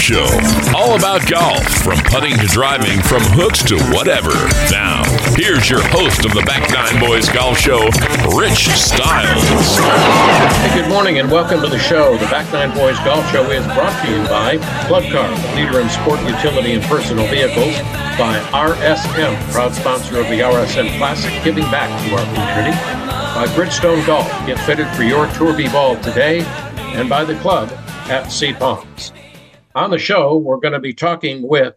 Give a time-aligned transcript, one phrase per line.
[0.00, 0.24] Show.
[0.74, 4.32] All about golf, from putting to driving, from hooks to whatever.
[4.72, 5.04] Now,
[5.36, 7.84] here's your host of the Back Nine Boys Golf Show,
[8.32, 9.44] Rich Stiles.
[10.64, 12.16] Hey, good morning and welcome to the show.
[12.16, 14.56] The Back Nine Boys Golf Show is brought to you by
[14.88, 17.76] Club Car, leader in sport utility and personal vehicles,
[18.16, 22.74] by RSM, proud sponsor of the RSM Classic, giving back to our community,
[23.36, 26.40] by Bridgestone Golf, get fitted for your Tour B ball today,
[26.96, 27.70] and by the club
[28.08, 29.12] at Sea Palms.
[29.76, 31.76] On the show, we're going to be talking with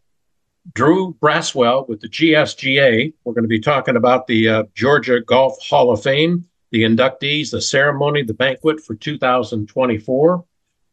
[0.73, 3.13] Drew Braswell with the GSGA.
[3.23, 7.51] We're going to be talking about the uh, Georgia Golf Hall of Fame, the inductees,
[7.51, 10.43] the ceremony, the banquet for 2024.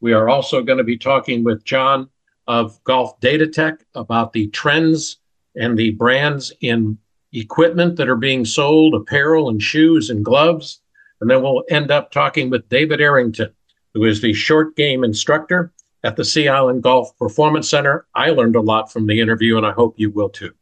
[0.02, 2.10] We are also going to be talking with John
[2.46, 5.20] of Golf Data Tech about the trends
[5.56, 6.98] and the brands in
[7.32, 10.82] equipment that are being sold, apparel and shoes and gloves.
[11.22, 13.55] And then we'll end up talking with David Arrington,
[13.94, 15.72] who is the short game instructor
[16.03, 18.06] at the Sea Island Golf Performance Center.
[18.15, 20.53] I learned a lot from the interview, and I hope you will too.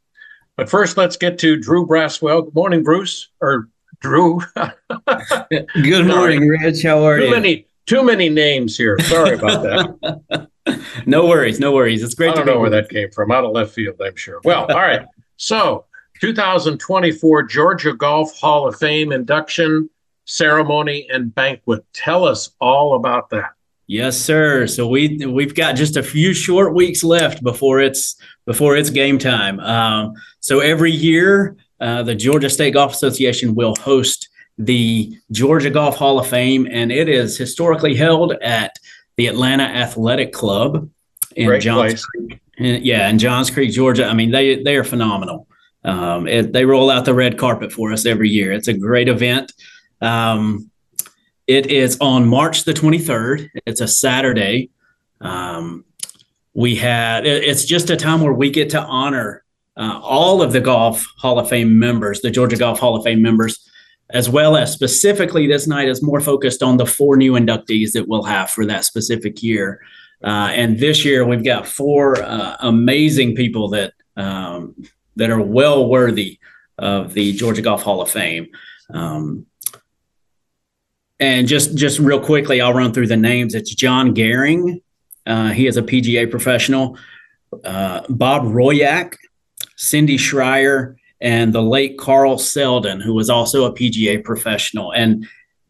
[0.57, 2.45] But first, let's get to Drew Braswell.
[2.45, 3.69] Good morning, Bruce, or
[4.01, 4.41] Drew.
[5.81, 6.83] Good morning, Rich.
[6.83, 7.31] How are too you?
[7.31, 8.99] Many, too many names here.
[8.99, 10.49] Sorry about that.
[11.05, 12.03] no worries, no worries.
[12.03, 13.31] It's great I don't know where that came from.
[13.31, 14.41] Out of left field, I'm sure.
[14.43, 15.05] Well, all right.
[15.37, 15.85] So,
[16.19, 19.89] 2024 Georgia Golf Hall of Fame induction
[20.25, 21.83] ceremony and banquet.
[21.93, 23.51] Tell us all about that.
[23.89, 24.67] Yes, sir.
[24.67, 29.17] So we we've got just a few short weeks left before it's before it's game
[29.17, 29.59] time.
[29.61, 34.29] Um, so every year, uh, the Georgia State Golf Association will host
[34.59, 38.77] the Georgia Golf Hall of Fame, and it is historically held at
[39.17, 40.87] the Atlanta Athletic Club
[41.35, 42.05] in Great Johns place.
[42.05, 42.41] Creek.
[42.59, 44.05] Yeah, in Johns Creek, Georgia.
[44.05, 45.47] I mean, they they are phenomenal.
[45.83, 48.51] Um, it, they roll out the red carpet for us every year.
[48.51, 49.51] It's a great event.
[49.99, 50.69] Um,
[51.49, 53.49] it is on March the 23rd.
[53.65, 54.69] It's a Saturday.
[55.19, 55.83] Um,
[56.53, 59.43] we had, it- it's just a time where we get to honor
[59.75, 63.21] uh, all of the Golf Hall of Fame members, the Georgia Golf Hall of Fame
[63.23, 63.57] members,
[64.11, 68.07] as well as specifically this night is more focused on the four new inductees that
[68.07, 69.79] we'll have for that specific year.
[70.23, 74.75] Uh, and this year we've got four uh, amazing people that um,
[75.15, 76.37] that are well worthy
[76.77, 78.49] of the Georgia Golf Hall of Fame.
[78.93, 79.45] Um,
[81.19, 83.55] and just just real quickly, I'll run through the names.
[83.55, 84.81] It's John Gerring.
[85.25, 86.97] Uh, he is a PGA professional.
[87.63, 89.15] Uh, Bob Royak,
[89.75, 94.93] Cindy Schreyer, and the late Carl Selden, who was also a PGA professional.
[94.93, 95.25] And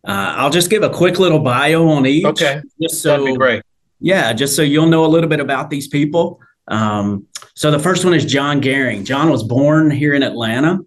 [0.07, 2.25] uh, I'll just give a quick little bio on each.
[2.25, 2.61] Okay.
[2.81, 3.63] Just so That'd be great.
[3.99, 6.39] yeah, just so you'll know a little bit about these people.
[6.67, 9.03] Um, so the first one is John Gerring.
[9.03, 10.79] John was born here in Atlanta.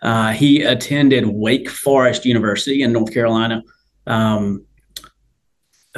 [0.00, 3.62] Uh, he attended Wake Forest University in North Carolina.
[4.08, 4.64] Um,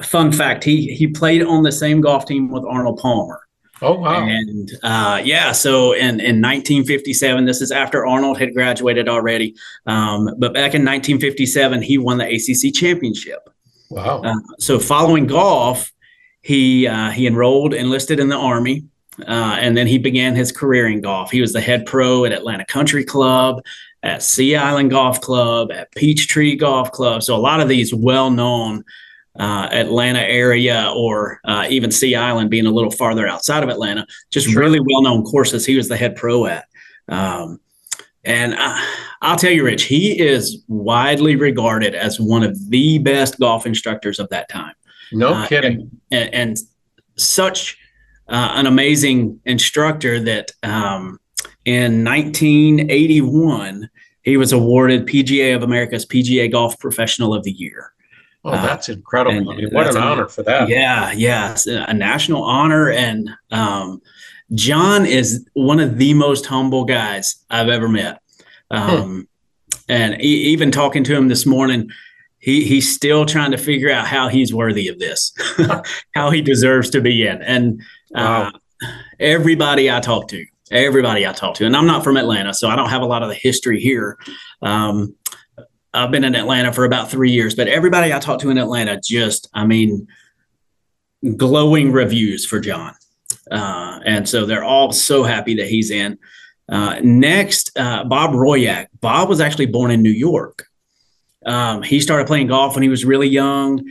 [0.03, 3.41] fun fact: he he played on the same golf team with Arnold Palmer.
[3.83, 4.27] Oh, wow.
[4.27, 9.55] And uh, yeah, so in, in 1957, this is after Arnold had graduated already.
[9.87, 13.49] Um, but back in 1957, he won the ACC championship.
[13.89, 14.23] Wow.
[14.23, 15.91] Uh, so following golf,
[16.43, 18.85] he uh, he enrolled, enlisted in the army,
[19.27, 21.31] uh, and then he began his career in golf.
[21.31, 23.63] He was the head pro at Atlanta Country Club,
[24.03, 27.23] at Sea Island Golf Club, at Peachtree Golf Club.
[27.23, 28.83] So a lot of these well-known
[29.39, 34.07] uh, Atlanta area, or uh, even Sea Island, being a little farther outside of Atlanta,
[34.31, 34.61] just Sure.
[34.61, 35.67] really well-known courses.
[35.67, 36.65] He was the head pro at.
[37.09, 37.61] Um,
[38.25, 38.87] and I,
[39.23, 44.19] I'll tell you, Rich, he is widely regarded as one of the best golf instructors
[44.19, 44.75] of that time.
[45.13, 45.91] No Uh, kidding.
[46.11, 46.59] And, and
[47.17, 47.79] such
[48.29, 51.19] uh, an amazing instructor that um,
[51.65, 53.89] in 1981,
[54.23, 57.93] he was awarded PGA of America's PGA Golf Professional of the Year.
[58.45, 59.51] oh, uh, that's incredible.
[59.51, 60.69] I mean, what an honor for that.
[60.69, 62.91] Yeah, yeah, it's a national honor.
[62.91, 64.01] And um,
[64.55, 68.21] John is one of the most humble guys I've ever met.
[68.71, 69.27] Um,
[69.89, 71.91] And e- even talking to him this morning,
[72.39, 75.33] he he's still trying to figure out how he's worthy of this,
[76.15, 77.43] how he deserves to be in.
[77.43, 77.83] And
[78.15, 78.51] uh,
[79.19, 82.77] everybody I talk to, everybody I talk to, and I'm not from Atlanta, so I
[82.77, 84.19] don't have a lot of the history here.
[84.63, 85.15] Um,
[85.93, 89.01] I've been in Atlanta for about three years, but everybody I talk to in Atlanta
[89.03, 90.07] just, I mean,
[91.37, 92.95] glowing reviews for John.
[93.51, 96.19] Uh, and so they're all so happy that he's in.
[96.69, 98.87] Uh, next, uh, Bob Royak.
[99.01, 100.67] Bob was actually born in New York.
[101.45, 103.91] Um, he started playing golf when he was really young,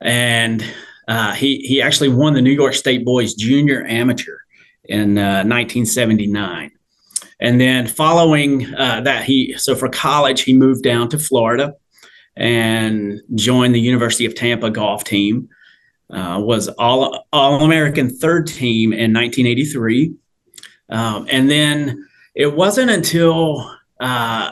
[0.00, 0.64] and
[1.08, 4.39] uh, he he actually won the New York State Boys Junior Amateur
[4.90, 6.70] in uh, 1979.
[7.40, 11.74] And then following uh, that, he so for college he moved down to Florida
[12.36, 15.48] and joined the University of Tampa golf team.
[16.12, 20.14] uh, was all All American third team in 1983,
[20.90, 24.50] um, and then it wasn't until uh,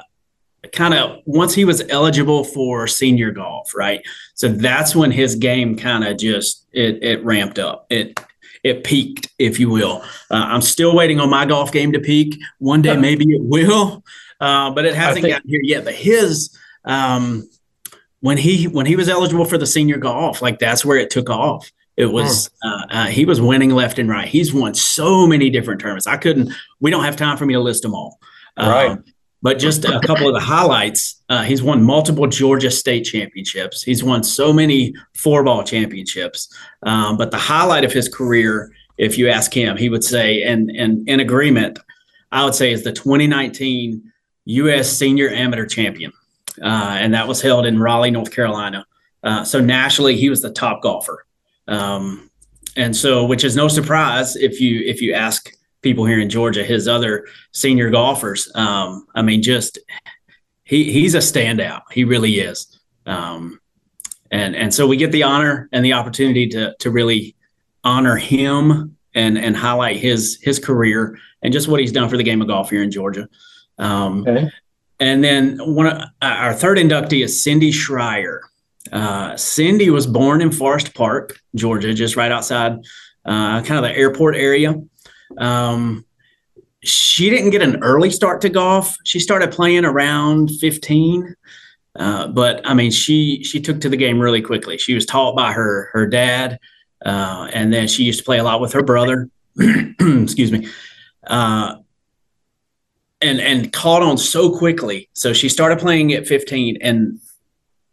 [0.73, 4.01] kind of once he was eligible for senior golf, right?
[4.35, 7.87] So that's when his game kind of just it it ramped up.
[7.91, 8.19] It
[8.65, 10.03] it peaked, if you will.
[10.31, 12.41] Uh, I'm still waiting on my golf game to peak.
[12.59, 14.05] One day, maybe it will,
[14.41, 15.85] uh, but it hasn't think- gotten here yet.
[15.85, 17.49] But his um,
[18.21, 21.31] when he when he was eligible for the senior golf, like that's where it took
[21.31, 21.71] off.
[21.97, 24.29] It was uh, uh, he was winning left and right.
[24.29, 26.07] He's won so many different tournaments.
[26.07, 26.53] I couldn't.
[26.81, 28.21] We don't have time for me to list them all.
[28.57, 28.99] Right.
[29.41, 31.23] But just a couple of the highlights.
[31.29, 33.85] Uh, he's won multiple Georgia state championships.
[33.85, 36.53] He's won so many four ball championships.
[36.83, 40.71] Um, but the highlight of his career, if you ask him, he would say, and
[40.71, 41.79] and in agreement,
[42.33, 44.11] I would say is the 2019
[44.47, 44.91] U.S.
[44.91, 46.13] Senior Amateur Champion,
[46.61, 48.85] uh, and that was held in Raleigh, North Carolina.
[49.23, 51.25] Uh, so nationally, he was the top golfer.
[51.69, 52.31] Um,
[52.77, 55.53] and so, which is no surprise if you if you ask
[55.83, 58.51] people here in Georgia, his other senior golfers.
[58.55, 59.79] Um, I mean, just
[60.65, 61.83] he he's a standout.
[61.93, 62.79] He really is.
[63.07, 63.61] Um,
[64.31, 67.35] and and so we get the honor and the opportunity to to really
[67.85, 72.23] honor him and and highlight his his career and just what he's done for the
[72.23, 73.29] game of golf here in Georgia.
[73.79, 74.51] Um, okay.
[75.01, 78.41] And then one of, our third inductee is Cindy Schreyer.
[78.91, 82.73] Uh, Cindy was born in Forest Park, Georgia, just right outside
[83.25, 84.75] uh, kind of the airport area.
[85.37, 86.05] Um,
[86.83, 88.97] she didn't get an early start to golf.
[89.05, 91.35] She started playing around 15.
[91.99, 94.79] Uh, but I mean, she she took to the game really quickly.
[94.79, 96.61] She was taught by her her dad,
[97.05, 99.29] uh, and then she used to play a lot with her brother.
[99.59, 100.69] Excuse me,
[101.27, 101.77] uh,
[103.21, 105.09] and and caught on so quickly.
[105.15, 107.19] So she started playing at 15 and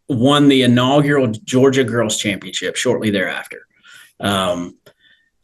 [0.08, 3.66] won the inaugural Georgia Girls Championship shortly thereafter.
[4.20, 4.78] Um,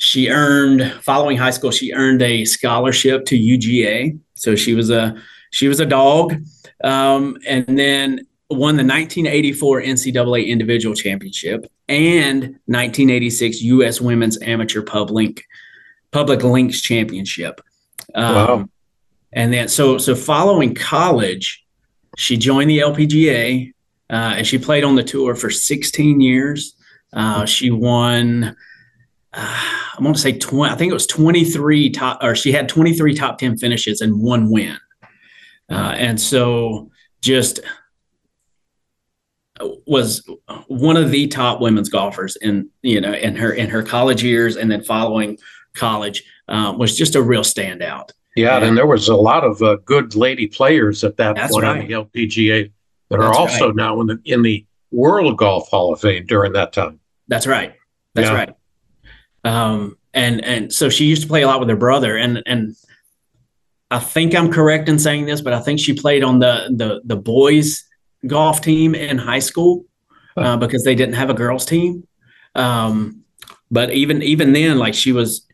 [0.02, 5.14] she earned following high school she earned a scholarship to uga so she was a
[5.52, 6.34] she was a dog.
[6.82, 15.44] Um, and then won the 1984 ncaa individual championship and 1986 us women's amateur public
[16.10, 17.60] public links championship.
[18.14, 18.69] Um, wow.
[19.32, 21.64] and then so so following college
[22.19, 23.72] she joined the lpga
[24.10, 26.75] uh, and she played on the tour for 16 years.
[27.14, 28.56] Uh, she won
[29.34, 33.14] I want to say 20, I think it was 23 top, or she had 23
[33.14, 34.76] top 10 finishes and one win.
[35.70, 36.90] Uh, and so
[37.23, 37.61] just
[39.87, 40.29] was
[40.67, 44.56] one of the top women's golfers in, you know, in her, in her college years
[44.56, 45.38] and then following
[45.75, 48.11] college uh, was just a real standout.
[48.37, 48.56] Yeah.
[48.56, 51.81] And, and there was a lot of uh, good lady players at that point right.
[51.81, 52.70] on the LPGA
[53.08, 53.76] that that's are also right.
[53.76, 57.00] now in the, in the World Golf Hall of Fame during that time.
[57.28, 57.75] That's right.
[58.14, 58.35] That's yeah.
[58.35, 58.55] right.
[59.44, 62.77] Um, and and so she used to play a lot with her brother, and and
[63.91, 67.00] I think I'm correct in saying this, but I think she played on the the
[67.05, 67.85] the boys
[68.27, 69.85] golf team in high school
[70.37, 72.06] uh, because they didn't have a girls team.
[72.55, 73.25] Um,
[73.71, 75.47] but even even then, like she was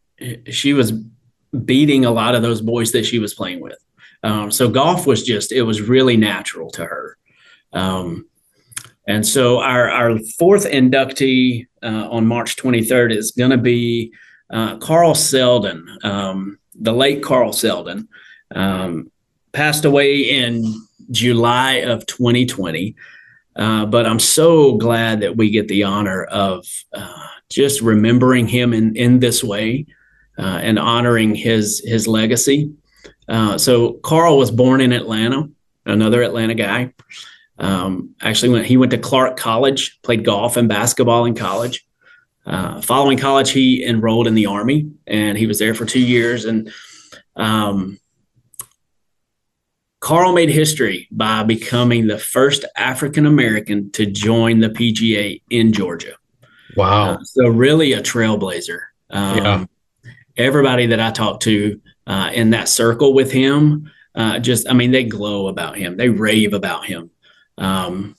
[0.50, 0.92] she was
[1.64, 3.78] beating a lot of those boys that she was playing with.
[4.22, 7.16] Um, so golf was just it was really natural to her.
[7.72, 8.26] Um,
[9.08, 14.12] and so our, our fourth inductee uh, on March 23rd is going to be
[14.50, 18.06] uh, Carl Selden, um, the late Carl Selden,
[18.54, 19.10] um,
[19.52, 20.62] passed away in
[21.10, 22.94] July of 2020.
[23.56, 28.74] Uh, but I'm so glad that we get the honor of uh, just remembering him
[28.74, 29.86] in, in this way
[30.38, 32.72] uh, and honoring his his legacy.
[33.26, 35.48] Uh, so Carl was born in Atlanta,
[35.86, 36.92] another Atlanta guy.
[37.58, 41.84] Um, actually, when he went to Clark College, played golf and basketball in college.
[42.46, 46.46] Uh, following college, he enrolled in the Army and he was there for two years.
[46.46, 46.72] And
[47.36, 47.98] um,
[50.00, 56.14] Carl made history by becoming the first African American to join the PGA in Georgia.
[56.76, 57.14] Wow.
[57.14, 58.80] Uh, so, really a trailblazer.
[59.10, 59.64] Um, yeah.
[60.36, 64.92] Everybody that I talked to uh, in that circle with him, uh, just, I mean,
[64.92, 67.10] they glow about him, they rave about him.
[67.58, 68.16] Um,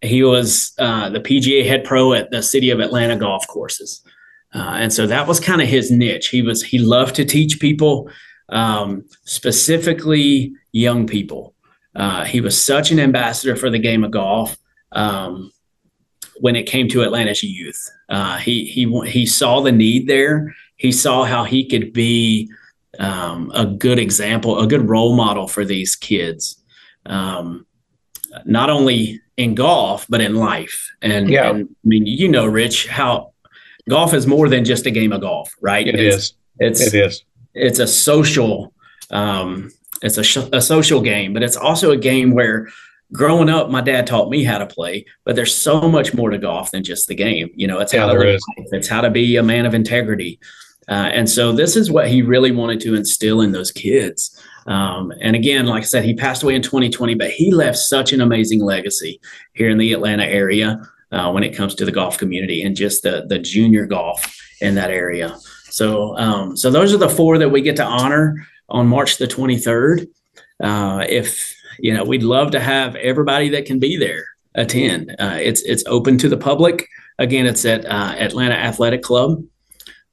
[0.00, 4.02] he was uh, the PGA head pro at the City of Atlanta golf courses,
[4.54, 6.28] uh, and so that was kind of his niche.
[6.28, 8.10] He was he loved to teach people,
[8.48, 11.54] um, specifically young people.
[11.94, 14.56] Uh, he was such an ambassador for the game of golf
[14.92, 15.50] um,
[16.40, 17.90] when it came to Atlanta's youth.
[18.08, 20.54] Uh, he he he saw the need there.
[20.76, 22.50] He saw how he could be
[22.98, 26.62] um, a good example, a good role model for these kids.
[27.06, 27.66] Um,
[28.46, 30.90] not only in golf but in life.
[31.02, 31.50] And, yeah.
[31.50, 33.32] and I mean, you know, Rich, how
[33.88, 35.86] golf is more than just a game of golf, right?
[35.86, 36.32] It it's, is.
[36.58, 37.24] It's It is.
[37.54, 38.72] it's a social
[39.10, 39.70] um,
[40.02, 42.68] it's a, sh- a social game, but it's also a game where
[43.12, 45.04] growing up, my dad taught me how to play.
[45.24, 47.50] But there's so much more to golf than just the game.
[47.54, 48.66] You know, it's Yeah, how to live life.
[48.72, 50.38] It's how to be a man of integrity.
[50.88, 54.40] Uh, and so this is what he really wanted to instill in those kids.
[54.68, 58.12] Um, and again, like I said, he passed away in 2020, but he left such
[58.12, 59.20] an amazing legacy
[59.54, 63.02] here in the Atlanta area uh, when it comes to the golf community and just
[63.02, 64.22] the the junior golf
[64.60, 65.36] in that area.
[65.70, 69.26] So, um, so those are the four that we get to honor on March the
[69.26, 70.08] 23rd.
[70.62, 75.14] Uh, if you know, we'd love to have everybody that can be there attend.
[75.18, 76.86] Uh, it's it's open to the public.
[77.18, 79.42] Again, it's at uh, Atlanta Athletic Club.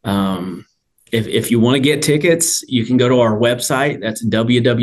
[0.03, 0.65] Um,
[1.15, 4.01] if, if you want to get tickets, you can go to our website.
[4.01, 4.81] That's www.gsga.org.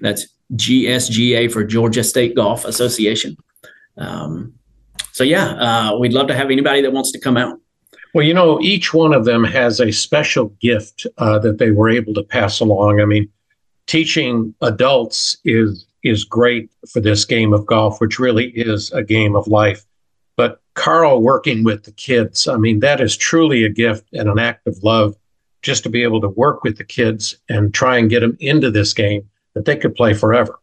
[0.00, 3.36] That's GSGA for Georgia State Golf Association.
[3.96, 4.52] Um,
[5.12, 7.58] so, yeah, uh, we'd love to have anybody that wants to come out.
[8.14, 11.88] Well, you know, each one of them has a special gift uh, that they were
[11.88, 13.00] able to pass along.
[13.00, 13.30] I mean,
[13.86, 19.36] teaching adults is is great for this game of golf, which really is a game
[19.36, 19.84] of life.
[20.36, 24.38] But Carl working with the kids, I mean, that is truly a gift and an
[24.38, 25.14] act of love
[25.60, 28.70] just to be able to work with the kids and try and get them into
[28.70, 30.58] this game that they could play forever.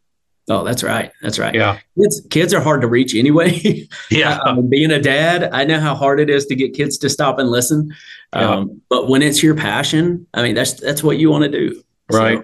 [0.52, 1.12] Oh, that's right.
[1.22, 1.54] That's right.
[1.54, 1.78] Yeah.
[1.96, 3.88] Kids, kids are hard to reach anyway.
[4.10, 4.40] Yeah.
[4.46, 7.38] um, being a dad, I know how hard it is to get kids to stop
[7.38, 7.94] and listen.
[8.34, 8.50] Yeah.
[8.56, 11.76] Um, but when it's your passion, I mean, that's that's what you want to do.
[12.12, 12.44] So- Right.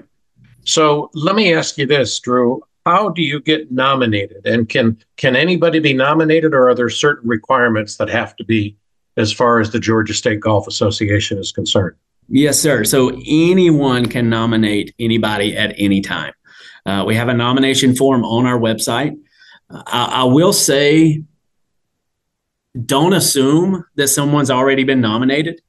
[0.66, 2.62] So let me ask you this, Drew.
[2.86, 4.46] How do you get nominated?
[4.46, 8.78] And can can anybody be nominated or are there certain requirements that have to be
[9.18, 11.96] as far as the Georgia State Golf Association is concerned?
[12.30, 12.84] Yes, sir.
[12.84, 16.34] So anyone can nominate anybody at any time.
[16.86, 19.18] Uh, we have a nomination form on our website.
[19.70, 21.24] Uh, I, will say,
[22.86, 25.62] don't assume that someone's already been nominated.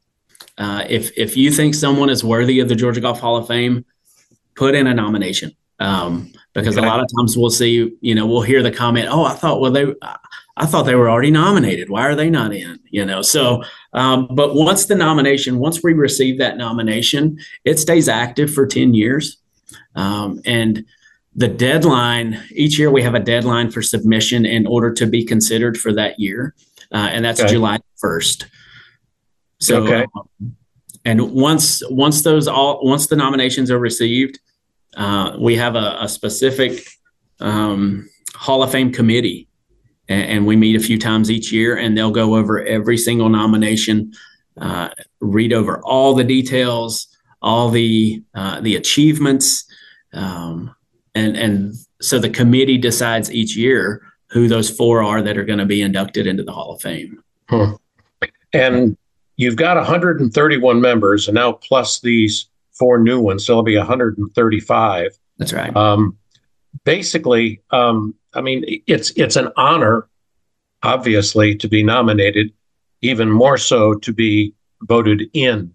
[0.59, 3.85] Uh, if if you think someone is worthy of the Georgia Golf Hall of Fame,
[4.55, 5.53] put in a nomination.
[5.79, 6.87] Um, because Okay.
[6.87, 9.61] a lot of times we'll see, you know, we'll hear the comment, "Oh, I thought,
[9.61, 9.87] well, they,
[10.57, 11.91] I thought they were already nominated.
[11.91, 15.93] Why are they not in?" You know, so um, but once the nomination, once we
[15.93, 19.37] receive that nomination, it stays active for 10 years.
[19.95, 20.85] Um, and
[21.35, 25.77] the deadline, each year we have a deadline for submission in order to be considered
[25.79, 26.55] for that year.
[26.93, 27.53] Uh, and that's Okay.
[27.53, 28.47] July 1st.
[29.61, 30.07] So, Okay.
[30.17, 30.57] um,
[31.05, 34.39] and once, once those all, once the nominations are received,
[34.97, 36.87] uh, we have a, a specific
[37.41, 39.49] um, Hall of Fame committee
[40.09, 43.29] and, and we meet a few times each year and they'll go over every single
[43.29, 44.13] nomination
[44.61, 44.89] uh,
[45.21, 47.09] read over all the details
[47.43, 49.65] all the uh, the achievements
[50.15, 50.75] um,
[51.15, 55.59] and and so the committee decides each year who those four are that are going
[55.59, 57.23] to be inducted into the hall of fame.
[58.53, 58.97] And
[59.37, 65.11] you've got 131 members, and now plus these four new ones, so it'll be 135.
[65.39, 66.17] that's right Um,
[66.85, 70.09] basically, um, I mean, it's it's an honor,
[70.83, 72.53] obviously, to be nominated.
[73.03, 75.73] Even more so to be voted in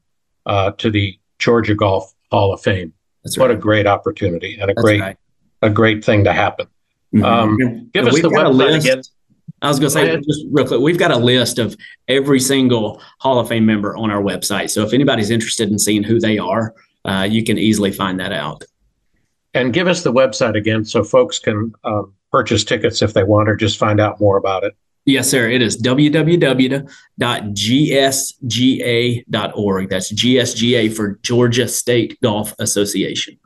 [0.48, 2.94] uh, to the Georgia Golf Hall of Fame.
[3.24, 5.18] that's What right a great opportunity and a that's great right.
[5.62, 6.68] a great thing to happen.
[7.14, 7.24] Mhm.
[7.24, 8.88] Um, And Give us the website list.
[8.88, 9.02] again.
[9.62, 10.24] I was going to say ahead.
[10.28, 10.80] just real quick.
[10.82, 11.78] We've got a list of
[12.08, 14.72] every single Hall of Fame member on our website.
[14.72, 16.74] So if anybody's interested in seeing who they are,
[17.06, 18.64] uh, you can easily find that out.
[19.54, 23.50] And give us the website again so folks can um, purchase tickets if they want
[23.50, 24.76] or just find out more about it.
[25.06, 25.50] Yes, sir.
[25.50, 26.70] It is www.gsga.org.
[29.90, 33.38] That's GSGA for Georgia State Golf Association.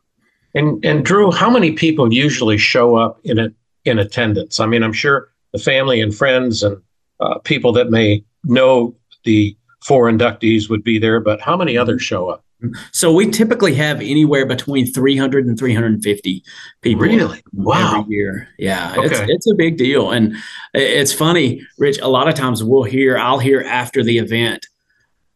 [0.53, 3.49] And and Drew, how many people usually show up in a,
[3.85, 4.59] in attendance?
[4.59, 6.81] I mean, I'm sure the family and friends and
[7.19, 12.01] uh, people that may know the four inductees would be there, but how many others
[12.01, 12.44] show up?
[12.91, 16.43] So we typically have anywhere between 300 and 350
[16.81, 17.03] people.
[17.03, 17.43] Really?
[17.53, 18.01] Wow.
[18.01, 18.47] Every year.
[18.57, 18.93] Yeah.
[18.97, 19.25] It's, Okay.
[19.29, 20.11] it's a big deal.
[20.11, 20.35] And
[20.73, 24.67] it's funny, Rich, a lot of times we'll hear, I'll hear after the event,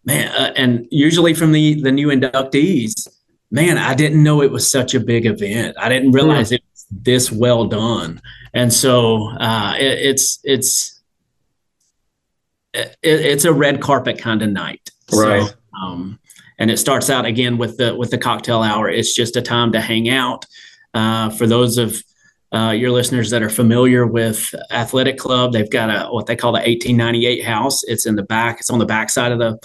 [0.06, 3.08] man, uh, and usually from the, the new inductees,
[3.52, 5.76] man, I didn't know it was such a big event.
[5.80, 8.22] I didn't realize it was this well done.
[8.54, 11.02] And so uh, it, it's, it's,
[12.74, 14.90] it, it's a red carpet kind of night.
[15.12, 15.48] Right.
[15.48, 16.20] So, um,
[16.60, 18.90] and it starts out again with the with the cocktail hour.
[18.90, 20.46] It's just a time to hang out.
[20.94, 22.04] Uh, for those of
[22.52, 26.52] uh, your listeners that are familiar with Athletic Club, they've got a what they call
[26.52, 27.84] the 1898 house.
[27.84, 28.60] It's in the back.
[28.60, 29.58] It's on the back side of the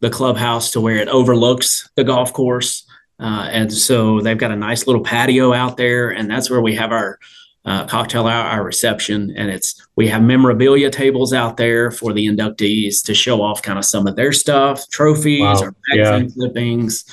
[0.00, 2.86] the clubhouse to where it overlooks the golf course.
[3.18, 6.74] Uh, and so they've got a nice little patio out there, and that's where we
[6.74, 7.18] have our
[7.64, 12.26] uh, cocktail hour our reception, and it's we have memorabilia tables out there for the
[12.26, 15.60] inductees to show off kind of some of their stuff, trophies wow.
[15.60, 16.34] or magazine yeah.
[16.34, 17.04] clippings,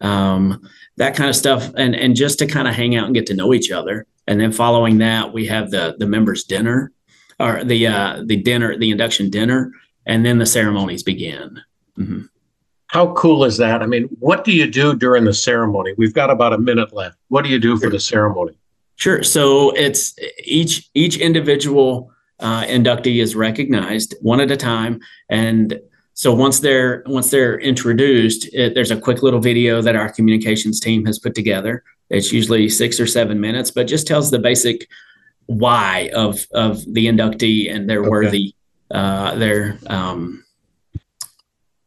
[0.00, 0.62] um,
[0.96, 3.34] that kind of stuff, and and just to kind of hang out and get to
[3.34, 4.06] know each other.
[4.26, 6.92] And then following that, we have the the members dinner,
[7.40, 9.72] or the uh, the dinner, the induction dinner,
[10.06, 11.60] and then the ceremonies begin.
[11.98, 12.22] Mm-hmm.
[12.86, 13.82] How cool is that?
[13.82, 15.92] I mean, what do you do during the ceremony?
[15.98, 17.18] We've got about a minute left.
[17.28, 18.58] What do you do for the ceremony?
[18.98, 19.22] Sure.
[19.22, 20.14] So it's
[20.44, 25.80] each each individual uh, inductee is recognized one at a time, and
[26.14, 30.80] so once they're once they're introduced, it, there's a quick little video that our communications
[30.80, 31.84] team has put together.
[32.10, 34.88] It's usually six or seven minutes, but just tells the basic
[35.46, 38.08] why of of the inductee and their okay.
[38.08, 38.54] worthy
[38.90, 40.44] uh, their um,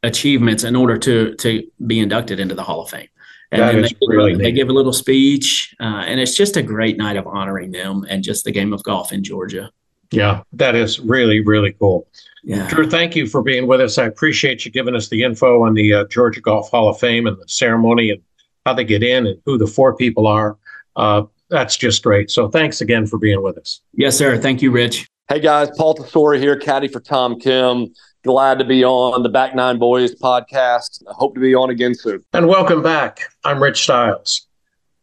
[0.01, 3.10] achievements in order to to be inducted into the Hall of Fame.
[3.51, 6.63] And that then they, really they give a little speech, uh, and it's just a
[6.63, 9.70] great night of honoring them and just the game of golf in Georgia.
[10.12, 12.08] Yeah, that is really really cool.
[12.43, 12.67] Yeah.
[12.70, 13.98] Drew, thank you for being with us.
[13.98, 17.27] I appreciate you giving us the info on the uh, Georgia Golf Hall of Fame
[17.27, 18.22] and the ceremony and
[18.65, 20.58] how they get in and who the four people are.
[20.96, 22.31] Uh, that's just great.
[22.31, 23.81] So thanks again for being with us.
[23.93, 24.38] Yes, sir.
[24.38, 25.08] Thank you, Rich.
[25.29, 27.93] Hey guys, Paul Tesori here, caddy for Tom Kim.
[28.24, 31.01] Glad to be on the Back Nine Boys podcast.
[31.10, 32.24] I hope to be on again soon.
[32.34, 33.22] And welcome back.
[33.44, 34.46] I'm Rich Stiles.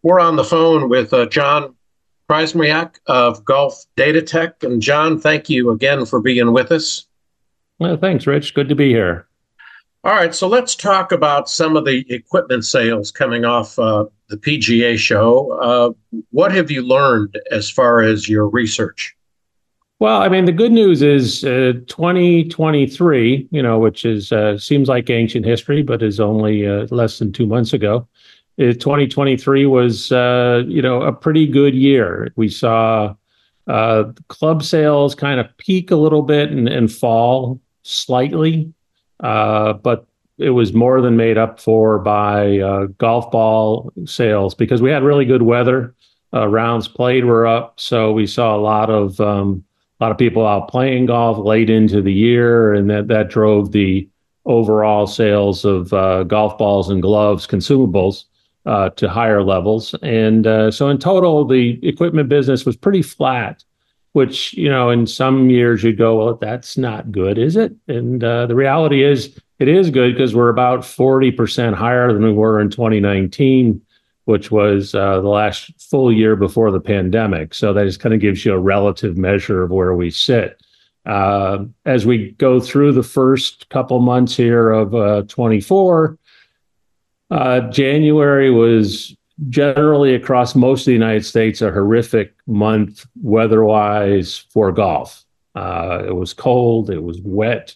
[0.03, 1.75] We're on the phone with uh, John
[2.31, 4.63] Krzynowek of Golf Data Tech.
[4.63, 7.07] And John, thank you again for being with us.
[7.81, 8.55] Well, thanks, Rich.
[8.55, 9.27] Good to be here.
[10.05, 14.37] All right, so let's talk about some of the equipment sales coming off uh, the
[14.37, 15.51] PGA show.
[15.61, 19.17] Uh, what have you learned as far as your research?
[20.01, 24.89] Well, I mean, the good news is uh, 2023, you know, which is uh, seems
[24.89, 28.07] like ancient history, but is only uh, less than two months ago.
[28.59, 32.33] 2023 was, uh, you know, a pretty good year.
[32.37, 33.15] We saw
[33.67, 38.73] uh, club sales kind of peak a little bit and, and fall slightly,
[39.21, 40.07] uh, but
[40.39, 42.59] it was more than made up for by
[42.99, 45.95] golf ball sales because we had really good weather.
[46.33, 49.65] rounds played were up, so we saw a lot of um,
[49.99, 53.73] a lot of people out playing golf late into the year, and that that drove
[53.73, 54.09] the
[54.45, 58.25] overall sales of uh, golf balls and gloves, consumables,
[58.65, 59.95] uh, to higher levels.
[60.03, 63.65] And uh, so, in total, the equipment business was pretty flat.
[64.13, 67.73] Which you know, in some years you'd go, well, that's not good, is it?
[67.89, 72.23] And uh, the reality is, it is good because we're about forty percent higher than
[72.23, 73.81] we were in 2019
[74.29, 77.55] which was uh, the last full year before the pandemic.
[77.55, 80.63] So that just kind of gives you a relative measure of where we sit.
[81.07, 86.19] Uh, as we go through the first couple months here of uh, 24,
[87.31, 89.17] uh, January was
[89.49, 95.25] generally across most of the United States a horrific month weather-wise for golf.
[95.55, 97.75] Uh, it was cold, it was wet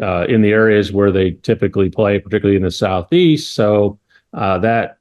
[0.00, 3.54] uh, in the areas where they typically play, particularly in the southeast.
[3.54, 3.98] So
[4.32, 4.96] that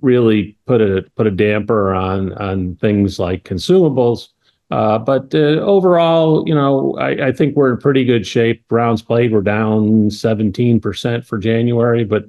[0.00, 4.28] really put a put a damper on on things like consumables.
[4.70, 8.62] Uh, but uh, overall, you know, I, I, think we're in pretty good shape.
[8.70, 12.26] Rounds played were down 17% for January, but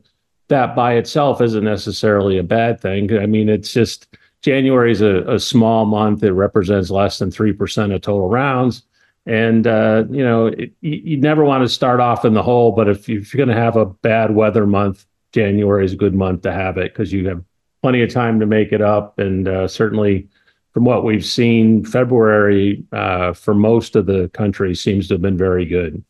[0.47, 3.15] that by itself isn't necessarily a bad thing.
[3.15, 4.08] I mean, it's just
[4.41, 6.24] January is a, a small month.
[6.24, 8.84] It represents less than 3% of total rounds.
[9.28, 12.71] And, uh, you know, it, you, you, never want to start off in the hole,
[12.71, 16.15] but if, if you're going to have a bad weather month, January is a good
[16.15, 17.43] month to have it because you have
[17.81, 19.19] plenty of time to make it up.
[19.19, 20.27] And uh, certainly,
[20.73, 25.37] from what we've seen, February uh, for most of the country seems to have been
[25.37, 26.03] very good.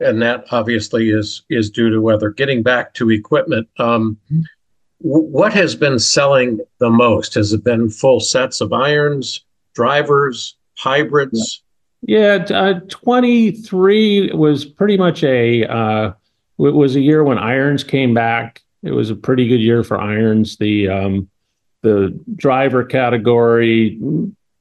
[0.00, 2.30] And that obviously is is due to weather.
[2.30, 4.16] Getting back to equipment, um,
[5.00, 7.34] what has been selling the most?
[7.34, 11.62] Has it been full sets of irons, drivers, hybrids?
[12.02, 16.12] Yeah, uh, 23 was pretty much a uh,
[16.60, 20.00] it was a year when irons came back it was a pretty good year for
[20.00, 20.56] irons.
[20.56, 21.28] The um,
[21.82, 23.98] the driver category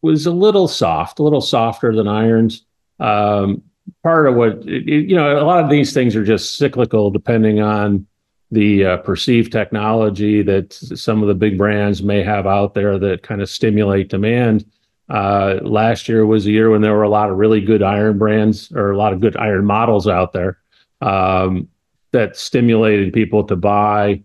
[0.01, 2.65] was a little soft, a little softer than irons.
[2.99, 3.63] Um,
[4.03, 8.07] part of what you know, a lot of these things are just cyclical, depending on
[8.51, 13.23] the uh, perceived technology that some of the big brands may have out there that
[13.23, 14.65] kind of stimulate demand.
[15.09, 18.17] Uh, last year was a year when there were a lot of really good iron
[18.17, 20.59] brands or a lot of good iron models out there.
[21.01, 21.67] Um,
[22.11, 24.21] that stimulated people to buy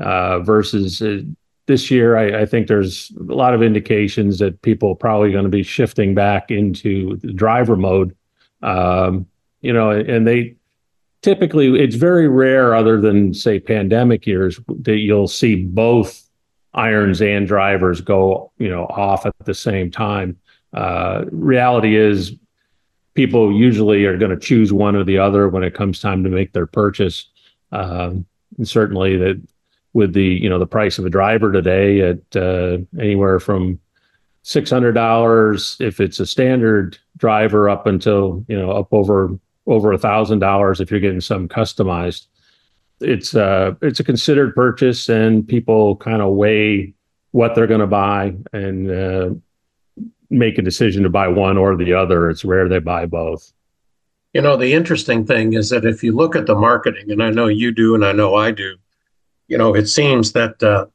[0.00, 1.22] uh, versus uh,
[1.66, 2.16] this year.
[2.16, 5.62] I, I, think there's a lot of indications that people are probably going to be
[5.62, 8.16] shifting back into driver mode.
[8.62, 9.26] Um,
[9.60, 10.56] you know, and they
[11.22, 16.28] typically it's very rare, other than say pandemic years, that you'll see both
[16.74, 20.36] irons and drivers go you know off at the same time.
[20.72, 22.34] uh, reality is
[23.14, 26.30] people usually are going to choose one or the other when it comes time to
[26.30, 27.28] make their purchase.
[27.70, 28.26] Um,
[28.58, 29.42] and certainly that
[29.94, 33.78] with the you know the price of a driver today at uh, anywhere from
[34.42, 39.30] six hundred dollars if it's a standard driver up until you know up over
[39.66, 42.26] over a thousand dollars if you're getting some customized.
[43.00, 46.94] It's uh it's a considered purchase and people kind of weigh
[47.32, 49.30] what they're going to buy and uh,
[50.32, 52.30] make a decision to buy one or the other.
[52.30, 53.52] It's rare they buy both.
[54.32, 57.30] You know, the interesting thing is that if you look at the marketing, and I
[57.30, 58.76] know you do, and I know I do,
[59.46, 60.86] you know, it seems that, uh,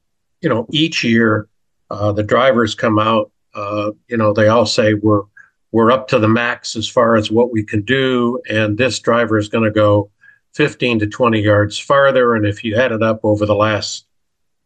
[0.42, 1.48] you know, each year
[1.92, 5.24] uh, the drivers come out, uh, you know, they all say we're,
[5.72, 8.42] we're up to the max as far as what we can do.
[8.50, 10.10] And this driver is going to go
[10.56, 12.34] 15 to 20 yards farther.
[12.34, 14.07] And if you add it up over the last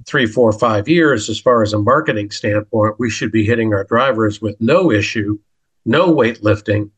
[0.06, 3.84] three, four, five years, as far as a marketing standpoint, we should be hitting our
[3.84, 5.38] drivers with no issue,
[5.86, 6.90] no weightlifting,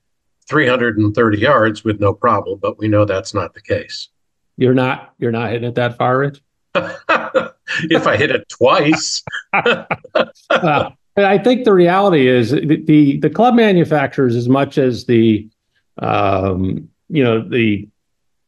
[0.48, 2.60] 330 yards with no problem.
[2.62, 4.10] But we know that's not the case.
[4.58, 6.42] You're not you're not hitting it that far, Rich.
[6.76, 9.24] if I hit it twice.
[9.54, 15.48] well, I think the reality is the, the, the club manufacturers, as much as the
[16.00, 17.88] um, you know the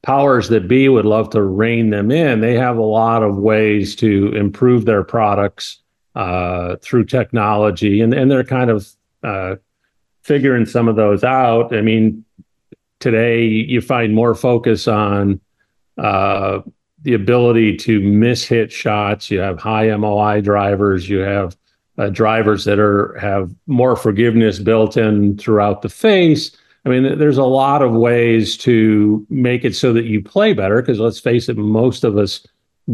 [0.05, 3.95] powers that be would love to rein them in, they have a lot of ways
[3.95, 5.81] to improve their products
[6.13, 8.87] uh, through technology, and and they're kind of
[9.23, 9.55] uh,
[10.21, 11.75] figuring some of those out.
[11.75, 12.23] I mean,
[12.99, 15.41] today you find more focus on
[15.97, 16.59] uh,
[17.01, 19.31] the ability to miss hit shots.
[19.31, 21.09] You have high MOI drivers.
[21.09, 21.57] You have
[21.97, 26.55] uh, drivers that are have more forgiveness built in throughout the face.
[26.85, 30.81] I mean, there's a lot of ways to make it so that you play better.
[30.81, 32.45] Because let's face it, most of us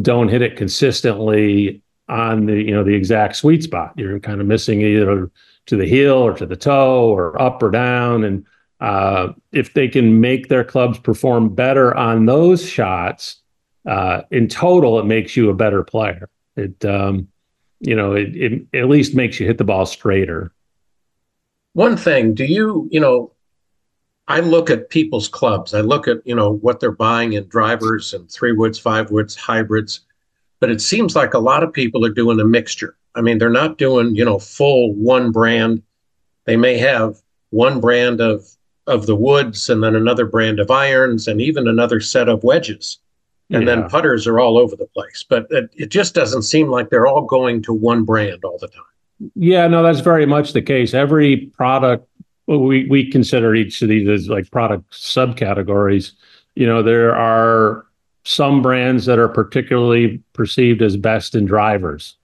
[0.02, 3.94] don't hit it consistently on the you know the exact sweet spot.
[3.98, 5.30] You're kind of missing either
[5.66, 8.24] to the heel or to the toe or up or down.
[8.24, 8.46] And
[8.80, 13.38] uh, if they can make their clubs perform better on those shots,
[13.86, 16.30] uh, in total, it makes you a better player.
[16.56, 17.28] It um,
[17.82, 20.54] you know it, it at least makes you hit the ball straighter.
[21.74, 23.32] One thing, do you you know
[24.28, 25.74] I look at people's clubs.
[25.74, 29.36] I look at, you know, what they're buying in drivers and three woods, five woods,
[29.36, 30.02] hybrids.
[30.60, 32.96] But it seems like a lot of people are doing a mixture.
[33.16, 35.82] I mean, they're not doing, you know, full one brand.
[36.46, 38.48] They may have one brand of
[38.88, 42.98] of the woods and then another brand of irons and even another set of wedges.
[43.50, 43.76] And yeah.
[43.76, 45.26] then putters are all over the place.
[45.28, 48.68] But it, it just doesn't seem like they're all going to one brand all the
[48.68, 49.32] time.
[49.36, 50.94] Yeah, no, that's very much the case.
[50.94, 52.08] Every product
[52.52, 56.12] well, we we consider each of these as like product subcategories.
[56.56, 57.86] You know, there are
[58.26, 62.18] some brands that are particularly perceived as best in drivers.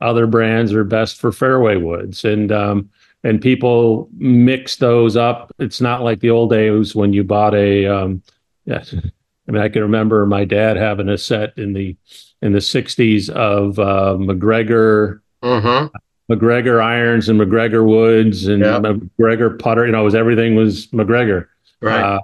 [0.00, 2.90] Other brands are best for fairway woods, and um,
[3.24, 5.52] and people mix those up.
[5.58, 7.84] It's not like the old days when you bought a.
[7.86, 8.22] Um,
[8.66, 8.84] yeah,
[9.48, 11.96] I mean, I can remember my dad having a set in the
[12.40, 15.24] in the '60s of uh, MacGregor.
[15.42, 15.96] Mm-hmm.
[16.32, 18.78] MacGregor irons and MacGregor woods and yeah.
[18.78, 19.84] MacGregor putter.
[19.84, 21.50] You know, was everything was MacGregor.
[21.82, 22.00] Right.
[22.00, 22.20] Uh,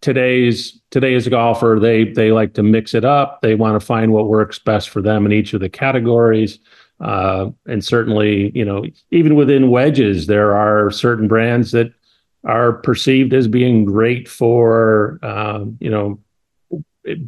[0.00, 3.42] today's today's golfer they they like to mix it up.
[3.42, 6.58] They want to find what works best for them in each of the categories.
[6.98, 11.92] Uh, and certainly, you know, even within wedges, there are certain brands that
[12.44, 16.18] are perceived as being great for, um, you know,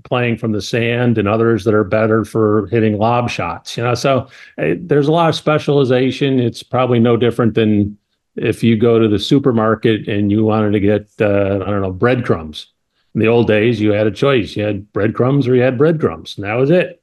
[0.05, 3.95] playing from the sand and others that are better for hitting lob shots you know?
[3.95, 6.39] So uh, there's a lot of specialization.
[6.41, 7.97] It's probably no different than
[8.37, 11.93] if you go to the supermarket and you wanted to get uh, i don't know
[11.93, 12.69] breadcrumbs.
[13.15, 14.57] In the old days you had a choice.
[14.57, 17.02] You had breadcrumbs or you had breadcrumbs and that was it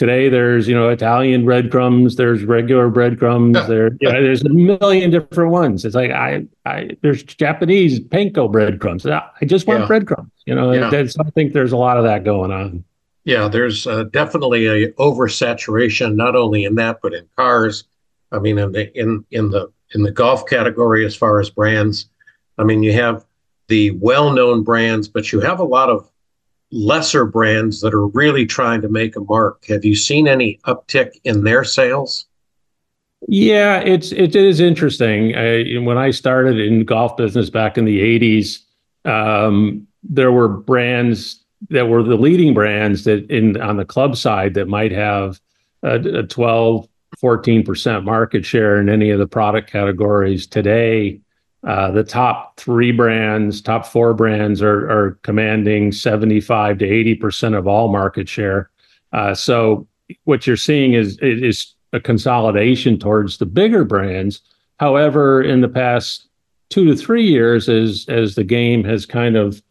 [0.00, 5.10] today there's you know Italian breadcrumbs, there's regular breadcrumbs, there you know, there's a million
[5.10, 5.84] different ones.
[5.84, 9.04] It's like I I there's Japanese panko breadcrumbs.
[9.04, 9.86] I just want yeah.
[9.86, 10.32] breadcrumbs.
[10.46, 10.88] You know, yeah.
[10.90, 12.82] I think there's a lot of that going on.
[13.24, 17.84] Yeah, there's uh, definitely a oversaturation not only in that but in cars.
[18.32, 22.08] I mean, in the in in the in the golf category as far as brands.
[22.56, 23.26] I mean, you have
[23.68, 26.10] the well-known brands, but you have a lot of
[26.72, 29.64] lesser brands that are really trying to make a mark.
[29.66, 32.26] Have you seen any uptick in their sales?
[33.28, 35.36] Yeah, it's it is interesting.
[35.36, 38.60] I, when I started in golf business back in the '80s,
[39.04, 44.54] um, there were brands that were the leading brands that in on the club side
[44.54, 45.38] that might have
[45.82, 50.46] a, a 12, 14 percent market share in any of the product categories.
[50.46, 51.20] Today,
[51.66, 57.66] uh, the top three brands, top four brands are, are commanding 75 to 80% of
[57.66, 58.70] all market share.
[59.12, 59.86] Uh, so
[60.24, 64.40] what you're seeing is, is a consolidation towards the bigger brands.
[64.78, 66.28] However, in the past
[66.70, 69.62] two to three years, as as the game has kind of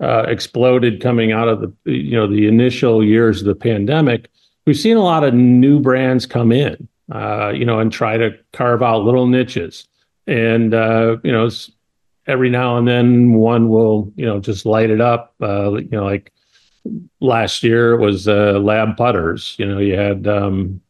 [0.00, 4.28] uh, exploded coming out of the you know the initial years of the pandemic,
[4.66, 8.36] we've seen a lot of new brands come in, uh, you know, and try to
[8.52, 9.86] carve out little niches.
[10.26, 11.48] And uh, you know,
[12.26, 15.34] every now and then one will you know just light it up.
[15.40, 16.32] Uh, you know, like
[17.20, 19.54] last year it was uh, lab putters.
[19.58, 20.80] You know, you had um,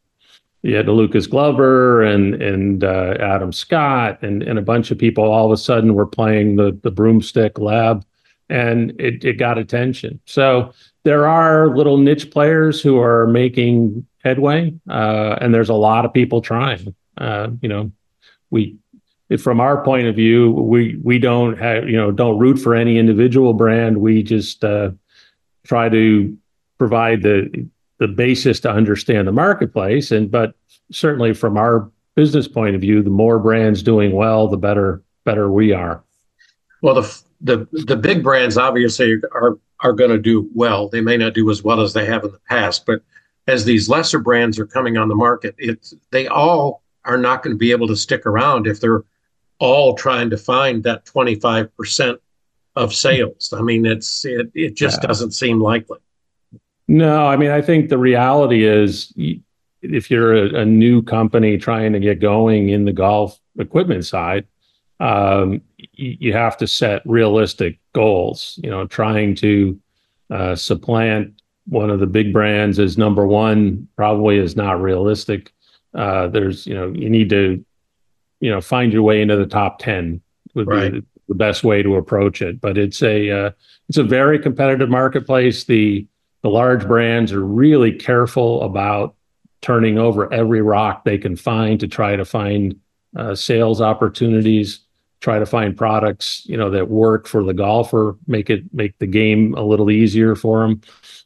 [0.62, 5.24] you had Lucas Glover and and uh, Adam Scott and and a bunch of people
[5.24, 8.04] all of a sudden were playing the the broomstick lab,
[8.48, 10.20] and it it got attention.
[10.24, 10.72] So
[11.04, 16.12] there are little niche players who are making headway, uh, and there's a lot of
[16.12, 16.94] people trying.
[17.16, 17.92] Uh, you know,
[18.50, 18.76] we
[19.38, 22.98] from our point of view, we we don't have you know don't root for any
[22.98, 23.98] individual brand.
[23.98, 24.90] We just uh,
[25.64, 26.36] try to
[26.78, 30.10] provide the the basis to understand the marketplace.
[30.10, 30.54] And but
[30.92, 35.50] certainly from our business point of view, the more brands doing well, the better better
[35.50, 36.02] we are.
[36.82, 40.88] Well, the the the big brands obviously are are going to do well.
[40.88, 43.02] They may not do as well as they have in the past, but
[43.48, 47.54] as these lesser brands are coming on the market, it's they all are not going
[47.54, 49.04] to be able to stick around if they're
[49.58, 52.18] all trying to find that 25%
[52.74, 53.52] of sales.
[53.56, 55.08] I mean, it's it, it just yeah.
[55.08, 55.98] doesn't seem likely.
[56.88, 59.12] No, I mean, I think the reality is
[59.82, 64.46] if you're a, a new company trying to get going in the golf equipment side,
[65.00, 68.58] um, you, you, have to set realistic goals.
[68.62, 69.80] You know, trying to
[70.30, 75.52] uh, supplant one of the big brands as number one probably is not realistic.
[75.94, 77.64] Uh, there's, you know, you need to,
[78.40, 80.20] you know, find your way into the top ten
[80.54, 80.92] would right.
[80.92, 82.60] be the, the, best way to approach it.
[82.60, 83.50] But it's a uh,
[83.88, 85.64] it's a very competitive marketplace.
[85.64, 86.06] The
[86.42, 89.14] the large brands are really careful about
[89.62, 92.78] turning over every rock they can find to try to find
[93.16, 94.80] uh, sales opportunities
[95.20, 99.06] try to find products you know that work for the golfer make it make the
[99.06, 100.80] game a little easier for them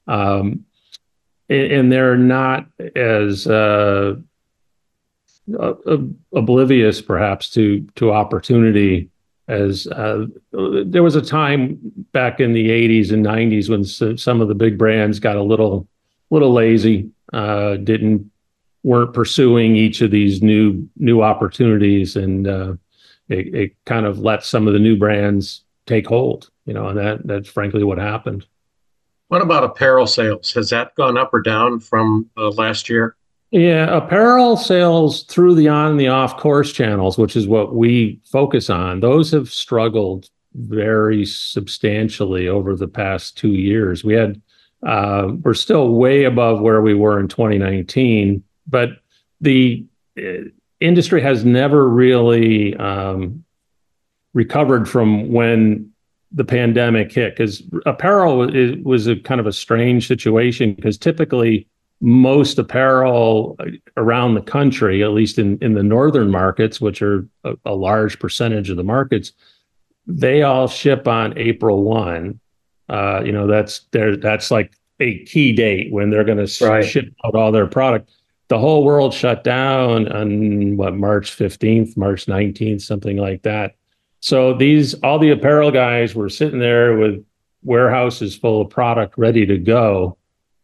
[0.07, 0.65] um,
[1.49, 4.15] and, and, they're not as uh,
[5.59, 5.75] uh,
[6.35, 9.09] oblivious perhaps to to opportunity
[9.49, 11.77] as uh, there was a time
[12.13, 15.89] back in the 80s and 90s when some of the big brands got a little
[16.31, 18.31] little lazy uh, didn't
[18.83, 22.75] weren't pursuing each of these new new opportunities and uh,
[23.29, 26.99] it, it, kind of let some of the new brands take hold you know and
[26.99, 28.47] that that's frankly what happened.
[29.29, 30.53] What about apparel sales?
[30.55, 33.17] Has that gone up or down from uh, last year
[33.51, 38.21] yeah, apparel sales through the on and the off course channels, which is what we
[38.25, 44.05] focus on, those have struggled very substantially over the past two years.
[44.05, 44.41] We had,
[44.87, 48.91] uh, we're still way above where we were in 2019, but
[49.41, 49.85] the
[50.17, 53.45] uh, industry has never really um,
[54.33, 55.91] recovered from when
[56.33, 61.67] the pandemic hit because apparel was, was a kind of a strange situation because typically
[62.01, 63.59] most apparel
[63.97, 68.19] around the country, at least in, in the northern markets, which are a, a large
[68.19, 69.33] percentage of the markets,
[70.07, 72.41] they all ship on April 1.
[72.89, 76.83] Uh, you know, that's there, that's like a key date when they're going right.
[76.83, 78.11] to ship out all their product.
[78.49, 83.77] The whole world shut down on what March 15th, March 19th, something like that.
[84.21, 87.25] So these all the apparel guys were sitting there with
[87.63, 90.19] warehouses full of product ready to go.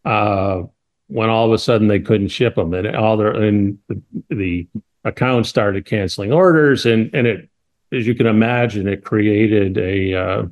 [0.04, 0.64] Uh,
[1.08, 4.66] when all of a sudden they couldn't ship them and all their and the, the
[5.04, 7.48] accounts started canceling orders and and it
[7.92, 10.46] as you can imagine it created a uh,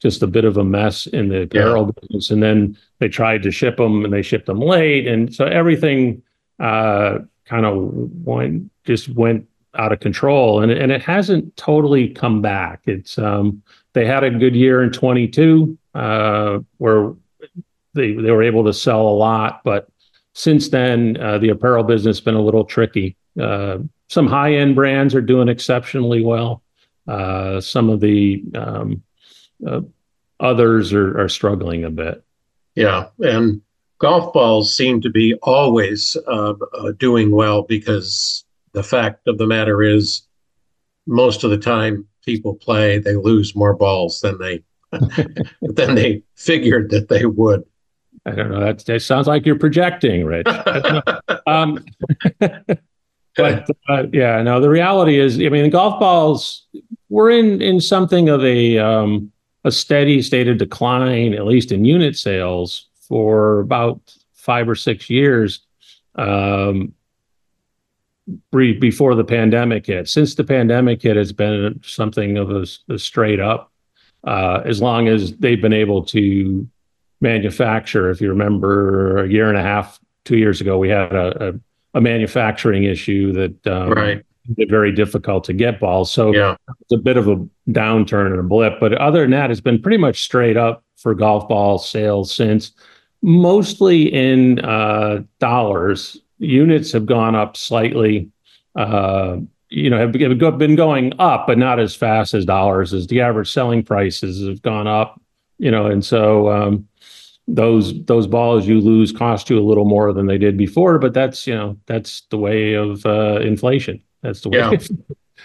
[0.00, 2.00] just a bit of a mess in the apparel yeah.
[2.00, 2.30] business.
[2.30, 6.22] And then they tried to ship them and they shipped them late and so everything
[6.60, 7.76] uh, kind of
[8.24, 10.62] went just went out of control.
[10.62, 12.82] And and it hasn't totally come back.
[12.84, 13.62] It's um,
[13.94, 17.14] they had a good year in 22 uh, where
[17.94, 19.88] they they were able to sell a lot but
[20.36, 23.16] since then, uh, the apparel business has been a little tricky.
[23.40, 26.62] Uh, some high end brands are doing exceptionally well.
[27.08, 29.02] Uh, some of the um,
[30.38, 32.22] others are, struggling a bit.
[32.74, 33.62] Yeah, and
[33.96, 36.18] golf balls seem to be always
[36.98, 40.20] doing well because the fact of the matter is,
[41.06, 44.62] most of the time people play, they lose more balls than they
[45.62, 47.64] than they figured that they would.
[48.26, 48.60] I don't know.
[48.60, 50.48] That, that sounds like you're projecting, Rich.
[51.46, 51.84] um,
[53.36, 54.60] but uh, yeah, no.
[54.60, 56.66] The reality is, I mean, the golf balls
[57.08, 59.30] we're in in something of a um,
[59.64, 64.00] a steady state of decline, at least in unit sales, for about
[64.34, 65.60] five or six years.
[66.16, 66.94] Um,
[68.50, 70.08] before the pandemic hit.
[70.08, 73.70] Since the pandemic hit, it's been something of a, a straight up.
[74.24, 76.66] Uh, as long as they've been able to
[77.20, 78.10] manufacture.
[78.10, 81.98] If you remember, a year and a half, two years ago, we had a, a,
[81.98, 84.24] a manufacturing issue that um, right.
[84.48, 86.10] made it very difficult to get balls.
[86.10, 86.56] So Yeah.
[86.80, 87.36] it's a bit of a
[87.70, 88.80] downturn and a blip.
[88.80, 92.72] But other than that, it's been pretty much straight up for golf ball sales since
[93.22, 96.18] mostly in uh, dollars.
[96.38, 98.30] Units have gone up slightly.
[98.74, 102.94] Uh, you know, have been have been going up, but not as fast as dollars.
[102.94, 105.20] As the average selling prices have gone up,
[105.58, 106.86] you know, and so um,
[107.48, 110.98] those those balls you lose cost you a little more than they did before.
[110.98, 114.02] But that's you know that's the way of uh, inflation.
[114.22, 114.58] That's the way.
[114.58, 114.78] Yeah.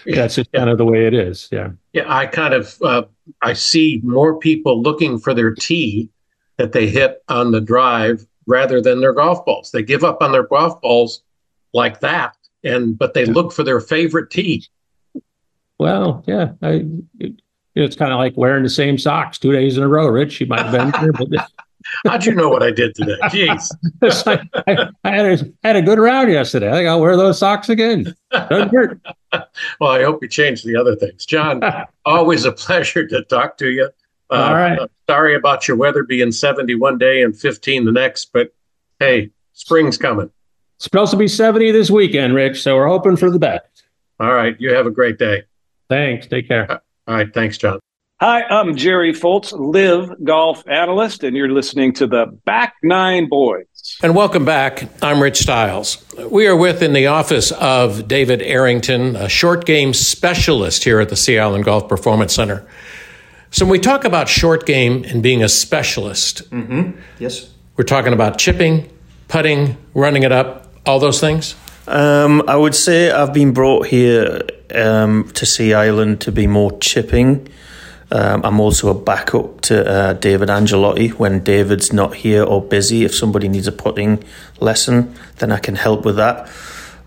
[0.16, 1.48] that's just kind of the way it is.
[1.52, 1.70] Yeah.
[1.92, 3.02] Yeah, I kind of uh,
[3.42, 6.08] I see more people looking for their tee
[6.56, 9.70] that they hit on the drive rather than their golf balls.
[9.70, 11.22] They give up on their golf balls
[11.72, 14.66] like that, and but they look for their favorite tee.
[15.78, 16.86] Well, yeah, I,
[17.18, 17.42] it,
[17.74, 20.08] it's kind of like wearing the same socks two days in a row.
[20.08, 21.28] Rich, you might have been there, but
[22.06, 23.16] How'd you know what I did today?
[23.24, 23.70] Jeez.
[24.26, 26.68] like, I, I had a I had a good round yesterday.
[26.70, 28.14] I think I'll wear those socks again.
[28.30, 29.00] Doesn't hurt.
[29.80, 31.62] Well, I hope you change the other things, John.
[32.04, 33.88] always a pleasure to talk to you.
[34.30, 34.78] Uh, All right.
[34.78, 38.54] uh, sorry about your weather being 70 one day and 15 the next, but
[38.98, 40.30] hey, spring's coming.
[40.76, 42.62] It's supposed to be 70 this weekend, Rich.
[42.62, 43.84] So we're hoping for the best.
[44.20, 45.44] All right, you have a great day.
[45.88, 46.26] Thanks.
[46.26, 46.70] Take care.
[46.70, 47.80] All right, thanks, John.
[48.22, 53.98] Hi, I'm Jerry Foltz, LIV Golf analyst, and you're listening to the Back Nine Boys.
[54.00, 54.88] And welcome back.
[55.02, 56.04] I'm Rich Stiles.
[56.30, 61.08] We are with in the office of David Arrington, a short game specialist here at
[61.08, 62.64] the Sea Island Golf Performance Center.
[63.50, 66.42] So when we talk about short game and being a specialist,
[67.18, 67.50] Yes.
[67.76, 68.88] we're talking about chipping,
[69.26, 71.56] putting, running it up, all those things.
[71.88, 76.78] Um, I would say I've been brought here um, to Sea Island to be more
[76.78, 77.48] chipping.
[78.12, 83.04] Um, I'm also a backup to uh, David Angelotti when David's not here or busy.
[83.04, 84.22] If somebody needs a putting
[84.60, 86.50] lesson, then I can help with that.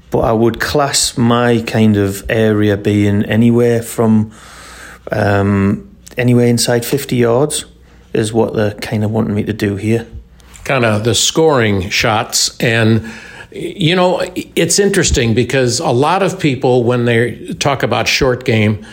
[0.09, 4.31] But I would class my kind of area being anywhere from
[5.11, 7.65] um, anywhere inside 50 yards
[8.13, 10.07] is what they're kind of wanting me to do here.
[10.63, 13.05] kind of the scoring shots and
[13.51, 14.19] you know
[14.55, 18.83] it's interesting because a lot of people when they talk about short game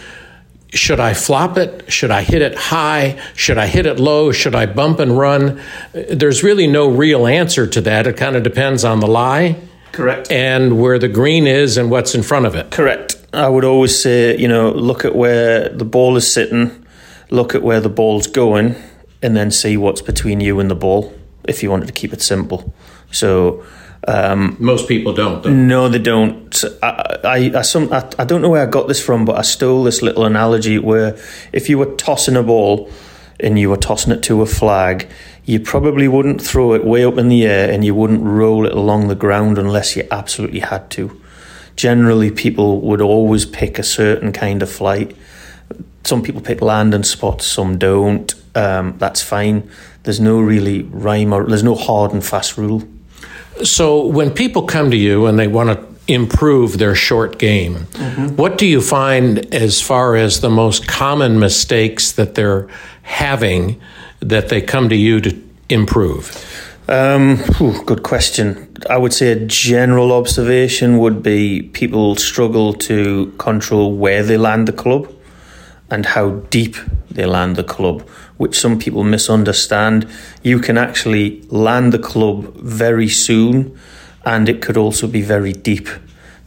[0.73, 1.93] should I flop it?
[1.93, 3.21] Should I hit it high?
[3.35, 4.33] Should I hit it low?
[4.33, 5.61] Should I bump and run?
[5.93, 8.07] There's really no real answer to that.
[8.07, 9.57] It kind of depends on the lie
[9.93, 10.33] Correct.
[10.33, 12.71] and where the green is and what's in front of it.
[12.71, 13.17] Correct.
[13.35, 16.87] I would always say, you know, look at where the ball is sitting,
[17.31, 18.75] look at where the ball's going,
[19.21, 21.13] and then see what's between you and the ball
[21.45, 22.75] if you wanted to keep it simple.
[23.11, 23.65] So,
[24.09, 25.43] um, Most people don't.
[25.43, 25.51] Though.
[25.51, 26.65] no, they don't.
[26.83, 29.43] I, I, I, some, I, I don't know where I got this from, but I
[29.43, 31.17] stole this little analogy where
[31.53, 32.91] if you were tossing a ball
[33.39, 35.09] and you were tossing it to a flag,
[35.45, 38.73] you probably wouldn't throw it way up in the air and you wouldn't roll it
[38.73, 41.21] along the ground unless you absolutely had to.
[41.77, 45.17] Generally, people would always pick a certain kind of flight.
[46.05, 48.35] Some people pick landing spots, some don't.
[48.55, 49.71] Um, that's fine.
[50.03, 52.83] There's no really rhyme or there's no hard and fast rule.
[53.65, 57.75] So when people come to you and they want to improve their short game,
[58.37, 62.69] what do you find as far as the most common mistakes that they're
[63.03, 63.81] having
[64.21, 65.37] that they come to you to
[65.69, 66.37] improve?
[66.89, 68.77] Um, whew, good question.
[68.91, 74.67] I would say a general observation would be people struggle to control where they land
[74.67, 75.09] the club
[75.91, 76.77] and how deep
[77.11, 78.07] they land the club,
[78.43, 80.05] which some people misunderstand.
[80.43, 83.79] You can actually land the club very soon,
[84.25, 85.89] and it could also be very deep.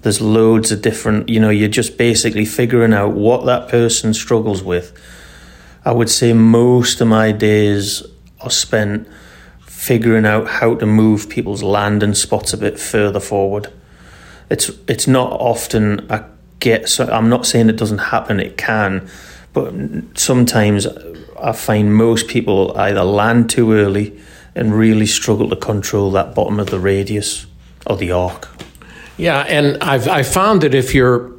[0.01, 4.61] There's loads of different, you know, you're just basically figuring out what that person struggles
[4.61, 4.91] with.
[5.85, 8.03] I would say most of my days
[8.41, 9.07] are spent
[9.61, 13.71] figuring out how to move people's landing spots a bit further forward.
[14.49, 16.25] It's it's not often I
[16.59, 16.89] get.
[16.89, 18.41] So I'm not saying it doesn't happen.
[18.41, 19.07] It can,
[19.53, 19.73] but
[20.15, 20.87] sometimes
[21.41, 24.17] I find most people either land too early
[24.55, 27.45] and really struggle to control that bottom of the radius
[27.85, 28.47] or the arc.
[29.17, 31.31] Yeah, and I've I found that if you're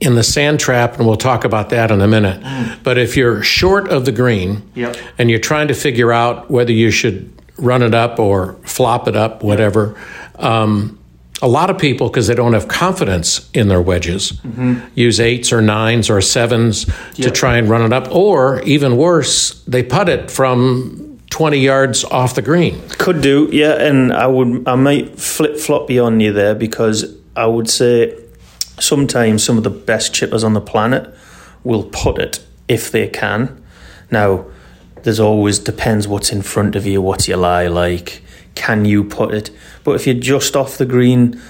[0.00, 2.40] in the sand trap, and we'll talk about that in a minute,
[2.84, 4.96] but if you're short of the green Yep.
[5.18, 9.16] and you're trying to figure out whether you should run it up or flop it
[9.16, 9.96] up, whatever,
[10.38, 10.97] um,
[11.40, 14.80] a lot of people, because they don't have confidence in their wedges, mm-hmm.
[14.94, 19.62] use eights or nines or sevens to try and run it up, or even worse,
[19.64, 22.80] they putt it from 20 yards off the green.
[22.90, 27.46] Could do, yeah, and I would I might flip flop on you there because I
[27.46, 28.18] would say
[28.80, 31.14] sometimes some of the best chippers on the planet
[31.64, 33.62] will put it if they can.
[34.10, 34.46] Now,
[35.02, 38.22] there's always depends what's in front of you, what's your lie like,
[38.54, 39.50] can you put it?
[39.88, 41.40] But if you're just off the green,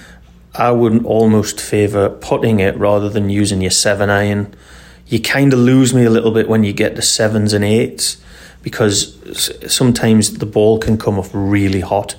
[0.55, 4.55] I would almost favour putting it rather than using your seven iron.
[5.07, 8.15] You kind of lose me a little bit when you get to sevens and eights
[8.61, 9.13] because
[9.67, 12.15] sometimes the ball can come off really hot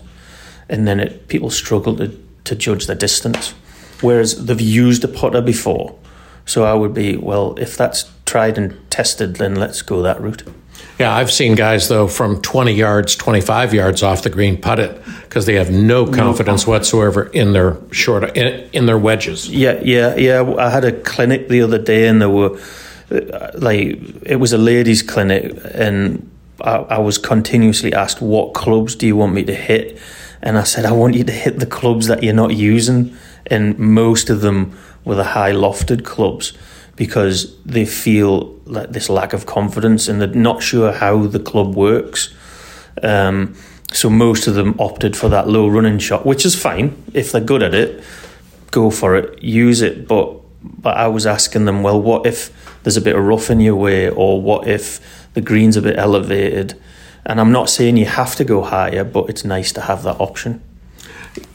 [0.69, 2.15] and then it, people struggle to,
[2.45, 3.55] to judge the distance.
[4.03, 5.99] Whereas they've used a putter before.
[6.45, 10.43] So I would be, well, if that's tried and tested, then let's go that route.
[11.01, 15.03] Yeah, I've seen guys though from 20 yards, 25 yards off the green putt it
[15.23, 16.73] because they have no confidence no.
[16.73, 19.49] whatsoever in their short in, in, their wedges.
[19.49, 20.43] Yeah, yeah, yeah.
[20.59, 22.61] I had a clinic the other day, and there were
[23.11, 26.31] uh, like it was a ladies' clinic, and
[26.61, 29.99] I, I was continuously asked, "What clubs do you want me to hit?"
[30.43, 33.79] And I said, "I want you to hit the clubs that you're not using," and
[33.79, 36.53] most of them were the high lofted clubs
[37.01, 41.75] because they feel like this lack of confidence and they're not sure how the club
[41.75, 42.29] works.
[43.03, 43.55] Um,
[43.91, 47.41] so most of them opted for that low running shot, which is fine if they're
[47.41, 48.05] good at it.
[48.71, 50.07] Go for it, use it.
[50.07, 53.61] But but I was asking them, well, what if there's a bit of rough in
[53.61, 55.01] your way, or what if
[55.33, 56.79] the green's a bit elevated?
[57.25, 60.21] And I'm not saying you have to go higher, but it's nice to have that
[60.21, 60.63] option.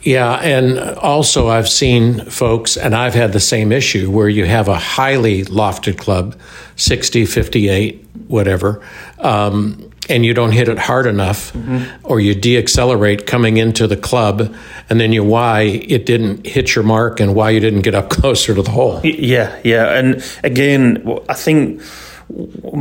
[0.02, 4.68] Yeah, and also I've seen folks, and I've had the same issue where you have
[4.68, 6.38] a highly lofted club,
[6.76, 8.82] 60, 58, whatever,
[9.18, 12.06] um, and you don't hit it hard enough, mm-hmm.
[12.06, 14.54] or you deaccelerate coming into the club,
[14.88, 18.08] and then you why it didn't hit your mark and why you didn't get up
[18.20, 19.00] closer to the hole.
[19.02, 21.82] Yeah, yeah, and again, I think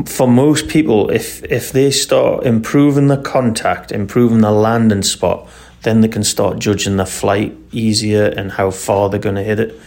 [0.05, 5.47] for most people, if if they start improving the contact, improving the landing spot
[5.85, 9.59] then they can start judging their flight easier and how far they're going to hit
[9.59, 9.79] it.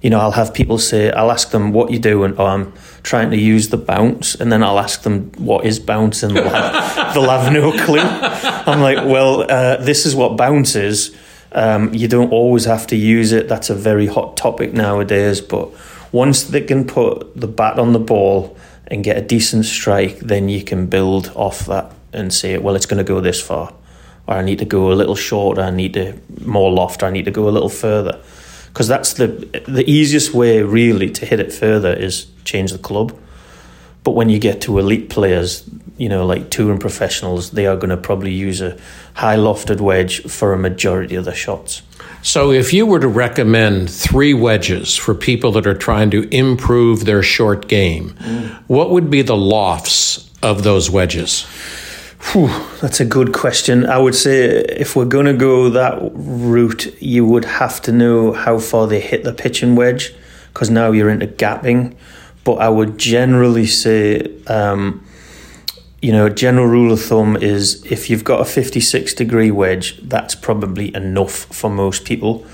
[0.00, 2.34] You know, I'll have people say, I'll ask them, what you doing?
[2.36, 2.72] Oh, I'm
[3.04, 4.34] trying to use the bounce.
[4.34, 6.24] And then I'll ask them, what is bounce?
[6.24, 8.00] And they'll have, they'll have no clue.
[8.00, 11.14] I'm like, well, uh, this is what bounce is.
[11.52, 13.48] Um, you don't always have to use it.
[13.48, 15.40] That's a very hot topic nowadays.
[15.40, 15.68] But
[16.10, 18.56] once they can put the bat on the ball
[18.88, 22.86] and get a decent strike, then you can build off that and say, well, it's
[22.86, 23.72] going to go this far
[24.26, 27.24] or I need to go a little shorter, I need to more loft, I need
[27.24, 28.20] to go a little further.
[28.68, 29.26] Because that's the
[29.66, 33.16] the easiest way really to hit it further is change the club.
[34.04, 37.90] But when you get to elite players, you know, like touring professionals, they are going
[37.90, 38.76] to probably use a
[39.14, 41.82] high lofted wedge for a majority of their shots.
[42.22, 47.04] So, if you were to recommend three wedges for people that are trying to improve
[47.04, 48.62] their short game, mm.
[48.68, 51.46] what would be the lofts of those wedges?
[52.30, 52.48] Whew,
[52.80, 53.84] that's a good question.
[53.84, 58.32] I would say if we're going to go that route, you would have to know
[58.32, 60.14] how far they hit the pitching wedge
[60.52, 61.94] because now you're into gapping.
[62.44, 65.04] But I would generally say, um,
[66.00, 69.98] you know, a general rule of thumb is if you've got a 56 degree wedge,
[70.02, 72.46] that's probably enough for most people,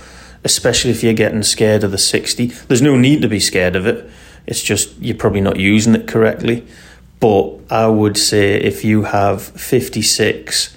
[0.45, 2.47] especially if you're getting scared of the 60.
[2.47, 4.11] There's no need to be scared of it,
[4.49, 6.67] it's just you're probably not using it correctly.
[7.21, 10.77] But I would say if you have 56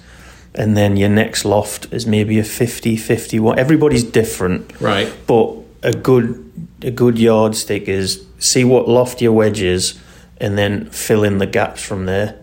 [0.54, 4.80] and then your next loft is maybe a 50, 51, everybody's different.
[4.80, 5.12] Right.
[5.26, 6.38] But a good
[6.82, 10.00] a good yardstick is see what loft your wedge is
[10.38, 12.38] and then fill in the gaps from there.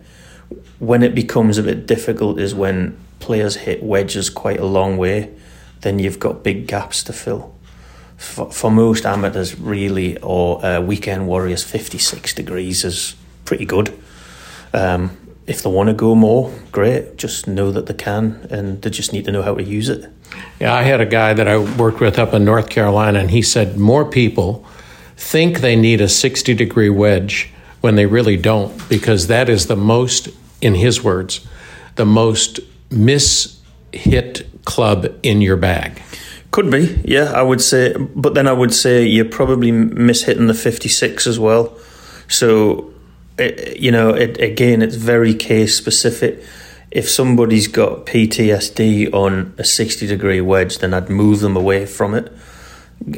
[0.78, 5.30] When it becomes a bit difficult is when players hit wedges quite a long way,
[5.82, 7.54] then you've got big gaps to fill.
[8.16, 13.14] For, for most amateurs, really, or uh, weekend warriors, 56 degrees is
[13.50, 13.92] pretty good.
[14.72, 15.10] Um,
[15.48, 17.16] if they want to go more, great.
[17.16, 20.08] Just know that they can, and they just need to know how to use it.
[20.60, 23.42] Yeah, I had a guy that I worked with up in North Carolina, and he
[23.42, 24.64] said more people
[25.16, 29.74] think they need a 60 degree wedge when they really don't, because that is the
[29.74, 30.28] most,
[30.60, 31.44] in his words,
[31.96, 36.00] the most miss-hit club in your bag.
[36.52, 37.96] Could be, yeah, I would say.
[38.14, 41.76] But then I would say you're probably miss hitting the 56 as well.
[42.28, 42.94] So
[43.40, 46.42] it, you know, it, again, it's very case specific.
[46.90, 52.14] If somebody's got PTSD on a 60 degree wedge, then I'd move them away from
[52.14, 52.32] it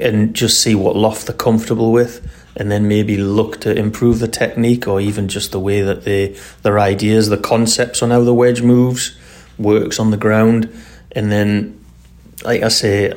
[0.00, 4.28] and just see what loft they're comfortable with and then maybe look to improve the
[4.28, 8.34] technique or even just the way that they their ideas, the concepts on how the
[8.34, 9.16] wedge moves,
[9.58, 10.72] works on the ground.
[11.12, 11.82] And then,
[12.44, 13.14] like I say,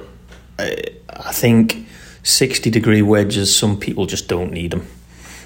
[0.57, 1.85] I, I think
[2.23, 4.87] 60 degree wedges, some people just don't need them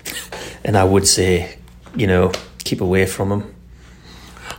[0.63, 1.57] and I would say,
[1.95, 2.31] you know,
[2.63, 3.55] keep away from them.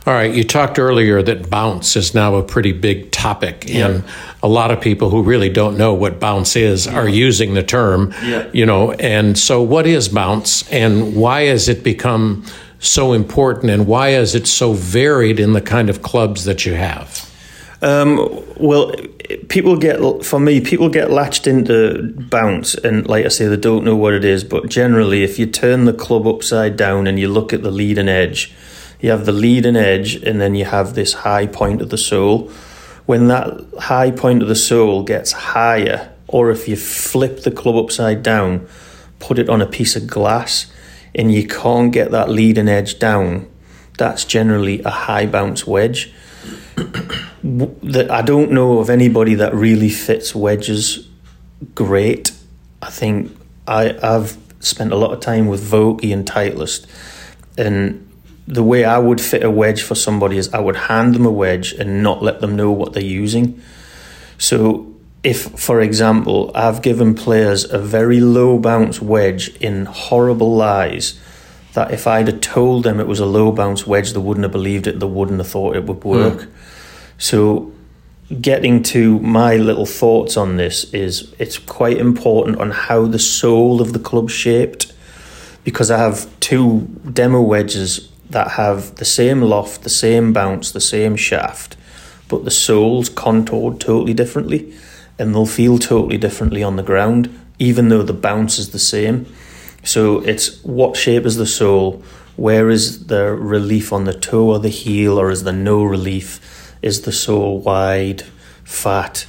[0.07, 3.87] All right, you talked earlier that bounce is now a pretty big topic, Yeah.
[3.87, 4.03] and
[4.41, 8.11] a lot of people who really don't know what bounce is are using the term.
[8.23, 8.47] Yeah.
[8.51, 12.43] You know, and so what is bounce, and why has it become
[12.79, 16.73] so important, and why is it so varied in the kind of clubs that you
[16.73, 17.29] have?
[17.81, 18.91] Um, well,
[19.49, 23.83] people get for me, people get latched into bounce, and like I say, they don't
[23.83, 24.43] know what it is.
[24.43, 28.07] But generally, if you turn the club upside down and you look at the leading
[28.07, 28.53] edge,
[28.99, 32.51] you have the leading edge, and then you have this high point of the sole.
[33.07, 37.75] When that high point of the sole gets higher, or if you flip the club
[37.75, 38.67] upside down,
[39.19, 40.71] put it on a piece of glass,
[41.15, 43.49] and you can't get that leading edge down,
[43.97, 46.13] that's generally a high bounce wedge
[47.43, 51.07] that I don't know of anybody that really fits wedges
[51.75, 52.31] great.
[52.81, 53.35] I think
[53.67, 56.85] I, I've spent a lot of time with Vokey and Titleist,
[57.57, 58.07] and
[58.47, 61.31] the way I would fit a wedge for somebody is I would hand them a
[61.31, 63.61] wedge and not let them know what they're using.
[64.37, 64.87] So,
[65.23, 71.19] if, for example, I've given players a very low bounce wedge in horrible lies,
[71.73, 74.51] that if I'd have told them it was a low bounce wedge, they wouldn't have
[74.51, 76.09] believed it, they wouldn't have thought it would hmm.
[76.09, 76.47] work.
[77.17, 77.71] So,
[78.39, 83.81] getting to my little thoughts on this is it's quite important on how the sole
[83.81, 84.93] of the club's shaped
[85.63, 90.81] because I have two demo wedges that have the same loft, the same bounce, the
[90.81, 91.75] same shaft,
[92.29, 94.73] but the soles contoured totally differently
[95.19, 99.25] and they'll feel totally differently on the ground, even though the bounce is the same.
[99.83, 102.03] So it's what shape is the sole,
[102.35, 106.75] where is the relief on the toe or the heel, or is there no relief?
[106.81, 108.23] Is the sole wide,
[108.63, 109.25] fat?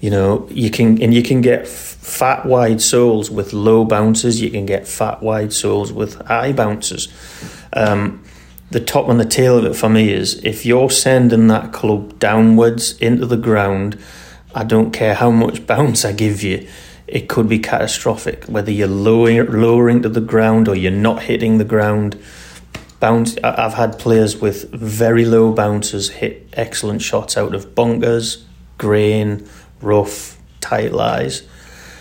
[0.00, 4.40] You know, you can and you can get fat wide soles with low bounces.
[4.40, 7.08] You can get fat wide soles with high bounces.
[7.72, 8.22] Um,
[8.70, 12.18] the top and the tail of it for me is if you're sending that club
[12.18, 13.98] downwards into the ground,
[14.54, 16.66] I don't care how much bounce I give you,
[17.06, 18.44] it could be catastrophic.
[18.44, 22.18] Whether you're lowering, lowering to the ground or you're not hitting the ground,
[23.00, 23.36] bounce.
[23.44, 28.44] I've had players with very low bounces hit excellent shots out of bunkers,
[28.78, 29.46] grain,
[29.82, 31.42] rough, tight lies.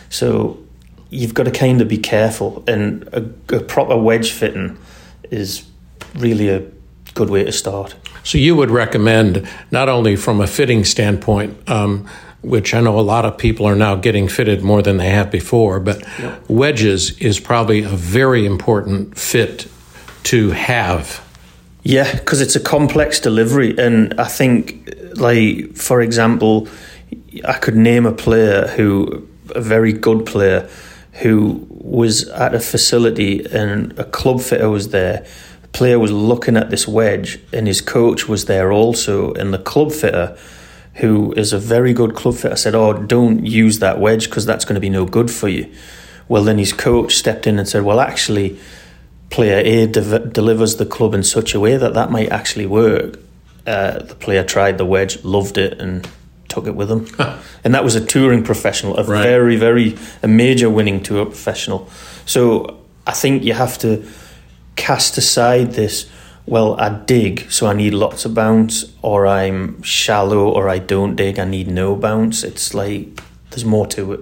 [0.10, 0.64] So
[1.10, 4.78] you've got to kind of be careful, and a, a proper wedge fitting
[5.30, 5.66] is
[6.16, 6.64] really a
[7.14, 7.96] good way to start.
[8.24, 12.08] So you would recommend not only from a fitting standpoint, um,
[12.44, 15.32] which I know a lot of people are now getting fitted more than they have
[15.32, 16.04] before, but
[16.50, 19.68] wedges is probably a very important fit
[20.24, 21.24] to have.
[21.84, 26.68] Yeah, because it's a complex delivery, and I think, like for example,
[27.46, 30.70] I could name a player who, a very good player,
[31.14, 35.26] who was at a facility and a club fitter was there.
[35.62, 39.60] The player was looking at this wedge, and his coach was there also, and the
[39.60, 40.38] club fitter.
[40.96, 44.64] Who is a very good club fitter said, "Oh, don't use that wedge because that's
[44.66, 45.68] going to be no good for you."
[46.28, 48.58] Well, then his coach stepped in and said, "Well, actually,
[49.32, 53.18] player A de- delivers the club in such a way that that might actually work.
[53.66, 56.08] Uh, the player tried the wedge, loved it, and
[56.48, 57.08] took it with him.
[57.64, 59.24] and that was a touring professional, a Right.
[59.24, 61.90] very, very a major winning tour professional.
[62.28, 62.78] So
[63.08, 64.04] I think you have to
[64.76, 66.06] cast aside this.
[66.46, 71.16] Well, I dig, so I need lots of bounce, or I'm shallow, or I don't
[71.16, 72.44] dig, I need no bounce.
[72.44, 74.20] It's like there's more to it.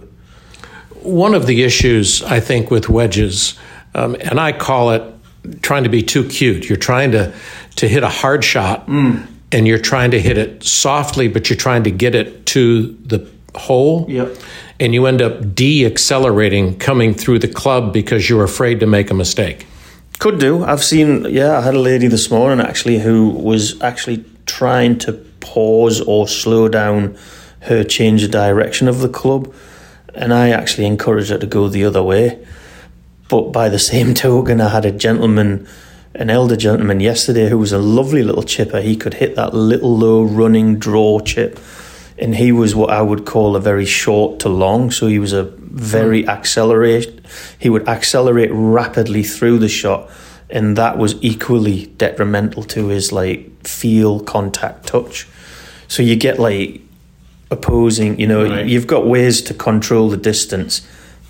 [1.02, 3.58] One of the issues I think with wedges,
[3.96, 5.04] um, and I call it
[5.64, 6.70] trying to be too cute.
[6.70, 7.34] You're trying to
[7.78, 11.84] to hit a hard shot, and you're trying to hit it softly, but you're trying
[11.84, 14.06] to get it to the hole.
[14.08, 14.38] Yep.
[14.80, 19.14] And you end up de-accelerating coming through the club because you're afraid to make a
[19.14, 19.66] mistake.
[20.22, 20.64] Could do.
[20.64, 21.26] I've seen.
[21.26, 26.28] Yeah, I had a lady this morning actually who was actually trying to pause or
[26.28, 27.18] slow down
[27.62, 29.52] her change of direction of the club,
[30.14, 32.38] and I actually encouraged her to go the other way.
[33.30, 35.68] But by the same token, I had a gentleman,
[36.14, 38.80] an elder gentleman yesterday who was a lovely little chipper.
[38.80, 41.58] He could hit that little low running draw chip,
[42.18, 44.92] and he was what I would call a very short to long.
[44.92, 46.28] So he was a very mm.
[46.28, 47.20] accelerate.
[47.58, 50.10] He would accelerate rapidly through the shot,
[50.50, 55.28] and that was equally detrimental to his like feel, contact, touch.
[55.88, 56.82] So you get like
[57.50, 58.20] opposing.
[58.20, 58.66] You know, Right.
[58.66, 60.82] you've got ways to control the distance,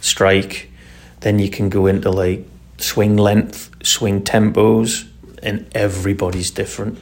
[0.01, 0.69] strike.
[1.21, 5.05] Then you can go into like swing length, swing tempos,
[5.43, 6.97] and everybody's different.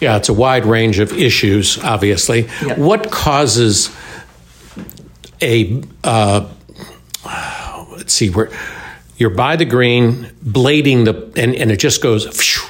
[0.00, 2.48] Yeah, it's a wide range of issues, obviously.
[2.64, 2.78] Yeah.
[2.78, 3.94] What causes
[5.40, 6.48] a, uh,
[7.92, 8.50] let's see, where
[9.16, 12.68] you're by the green, blading the, and, and it just goes, phew,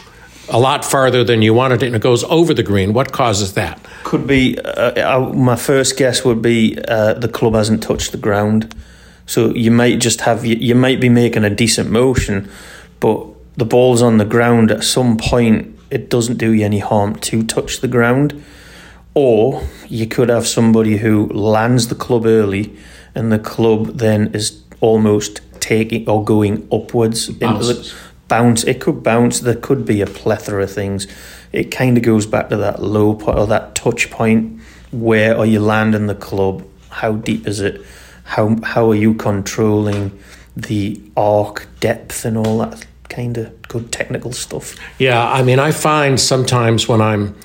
[0.49, 2.93] a lot farther than you wanted it and it goes over the green.
[2.93, 3.81] What causes that?
[4.05, 8.19] Could be, uh, uh, my first guess would be uh, the club hasn't touched the
[8.19, 8.75] ground.
[9.27, 12.51] So you might just have, you, you might be making a decent motion,
[13.01, 17.17] but the ball's on the ground at some point, it doesn't do you any harm
[17.17, 18.43] to touch the ground.
[19.15, 22.77] Or you could have somebody who lands the club early
[23.15, 27.95] and the club then is almost taking or going upwards into the
[28.29, 28.65] bounce.
[28.65, 29.41] It could bounce.
[29.41, 31.07] There could be a plethora of things.
[31.53, 34.61] It kind of goes back to that low point or that touch point.
[34.91, 36.67] Where are you landing the club?
[36.91, 37.81] How deep is it?
[38.25, 40.19] How how are you controlling
[40.57, 44.77] the arc depth and all that kind of good technical stuff?
[44.99, 47.37] Yeah, I mean, I find sometimes when I'm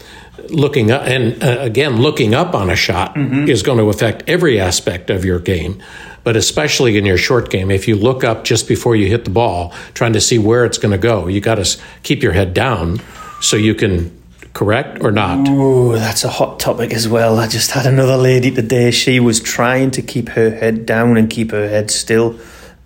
[0.49, 3.47] looking up, and uh, again, looking up on a shot mm-hmm.
[3.47, 5.81] is going to affect every aspect of your game
[6.23, 9.31] but especially in your short game, if you look up just before you hit the
[9.31, 12.53] ball, trying to see where it's going to go, you got to keep your head
[12.53, 13.01] down
[13.41, 14.15] so you can
[14.53, 15.47] correct or not?
[15.49, 17.39] Oh, that's a hot topic as well.
[17.39, 18.91] I just had another lady today.
[18.91, 22.37] She was trying to keep her head down and keep her head still,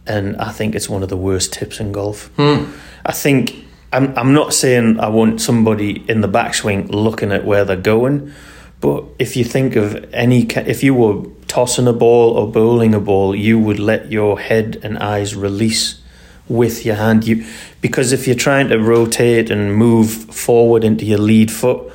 [0.06, 2.28] and I think it's one of the worst tips in golf.
[2.36, 2.72] Hmm.
[3.06, 3.56] I think
[3.92, 4.18] I'm.
[4.18, 8.34] I'm not saying I want somebody in the backswing looking at where they're going,
[8.82, 13.00] but if you think of any, if you were tossing a ball or bowling a
[13.00, 16.02] ball, you would let your head and eyes release
[16.48, 17.28] with your hand.
[17.28, 17.46] You
[17.82, 21.92] because if you're trying to rotate and move forward into your lead foot,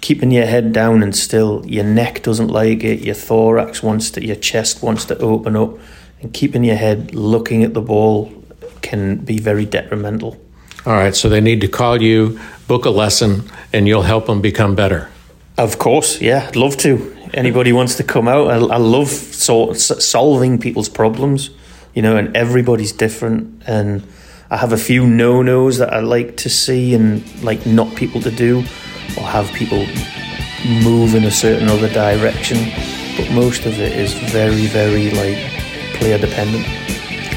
[0.00, 3.00] keeping your head down and still, your neck doesn't like it.
[3.00, 5.78] Your thorax wants to, your chest wants to open up,
[6.20, 8.32] and keeping your head looking at the ball
[8.82, 10.40] can be very detrimental.
[10.86, 12.38] All right, so they need to call you,
[12.68, 15.10] book a lesson, and you'll help them become better.
[15.56, 17.16] Of course, yeah, I'd love to.
[17.32, 21.50] Anybody wants to come out, I, I love so, solving people's problems,
[21.94, 23.62] you know, and everybody's different.
[23.66, 24.06] And
[24.50, 28.20] I have a few no nos that I like to see and like not people
[28.20, 28.58] to do,
[29.16, 29.86] or have people
[30.82, 32.58] move in a certain other direction.
[33.16, 35.53] But most of it is very, very like
[35.94, 36.64] player dependent.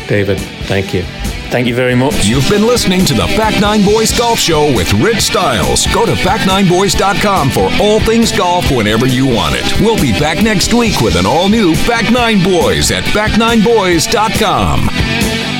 [0.07, 1.03] David, thank you.
[1.49, 2.25] Thank you very much.
[2.25, 5.87] You've been listening to the Back Nine Boys Golf Show with Rich Stiles.
[5.93, 9.79] Go to back9boys.com for all things golf whenever you want it.
[9.79, 15.56] We'll be back next week with an all new Back Nine Boys at back9boys.com.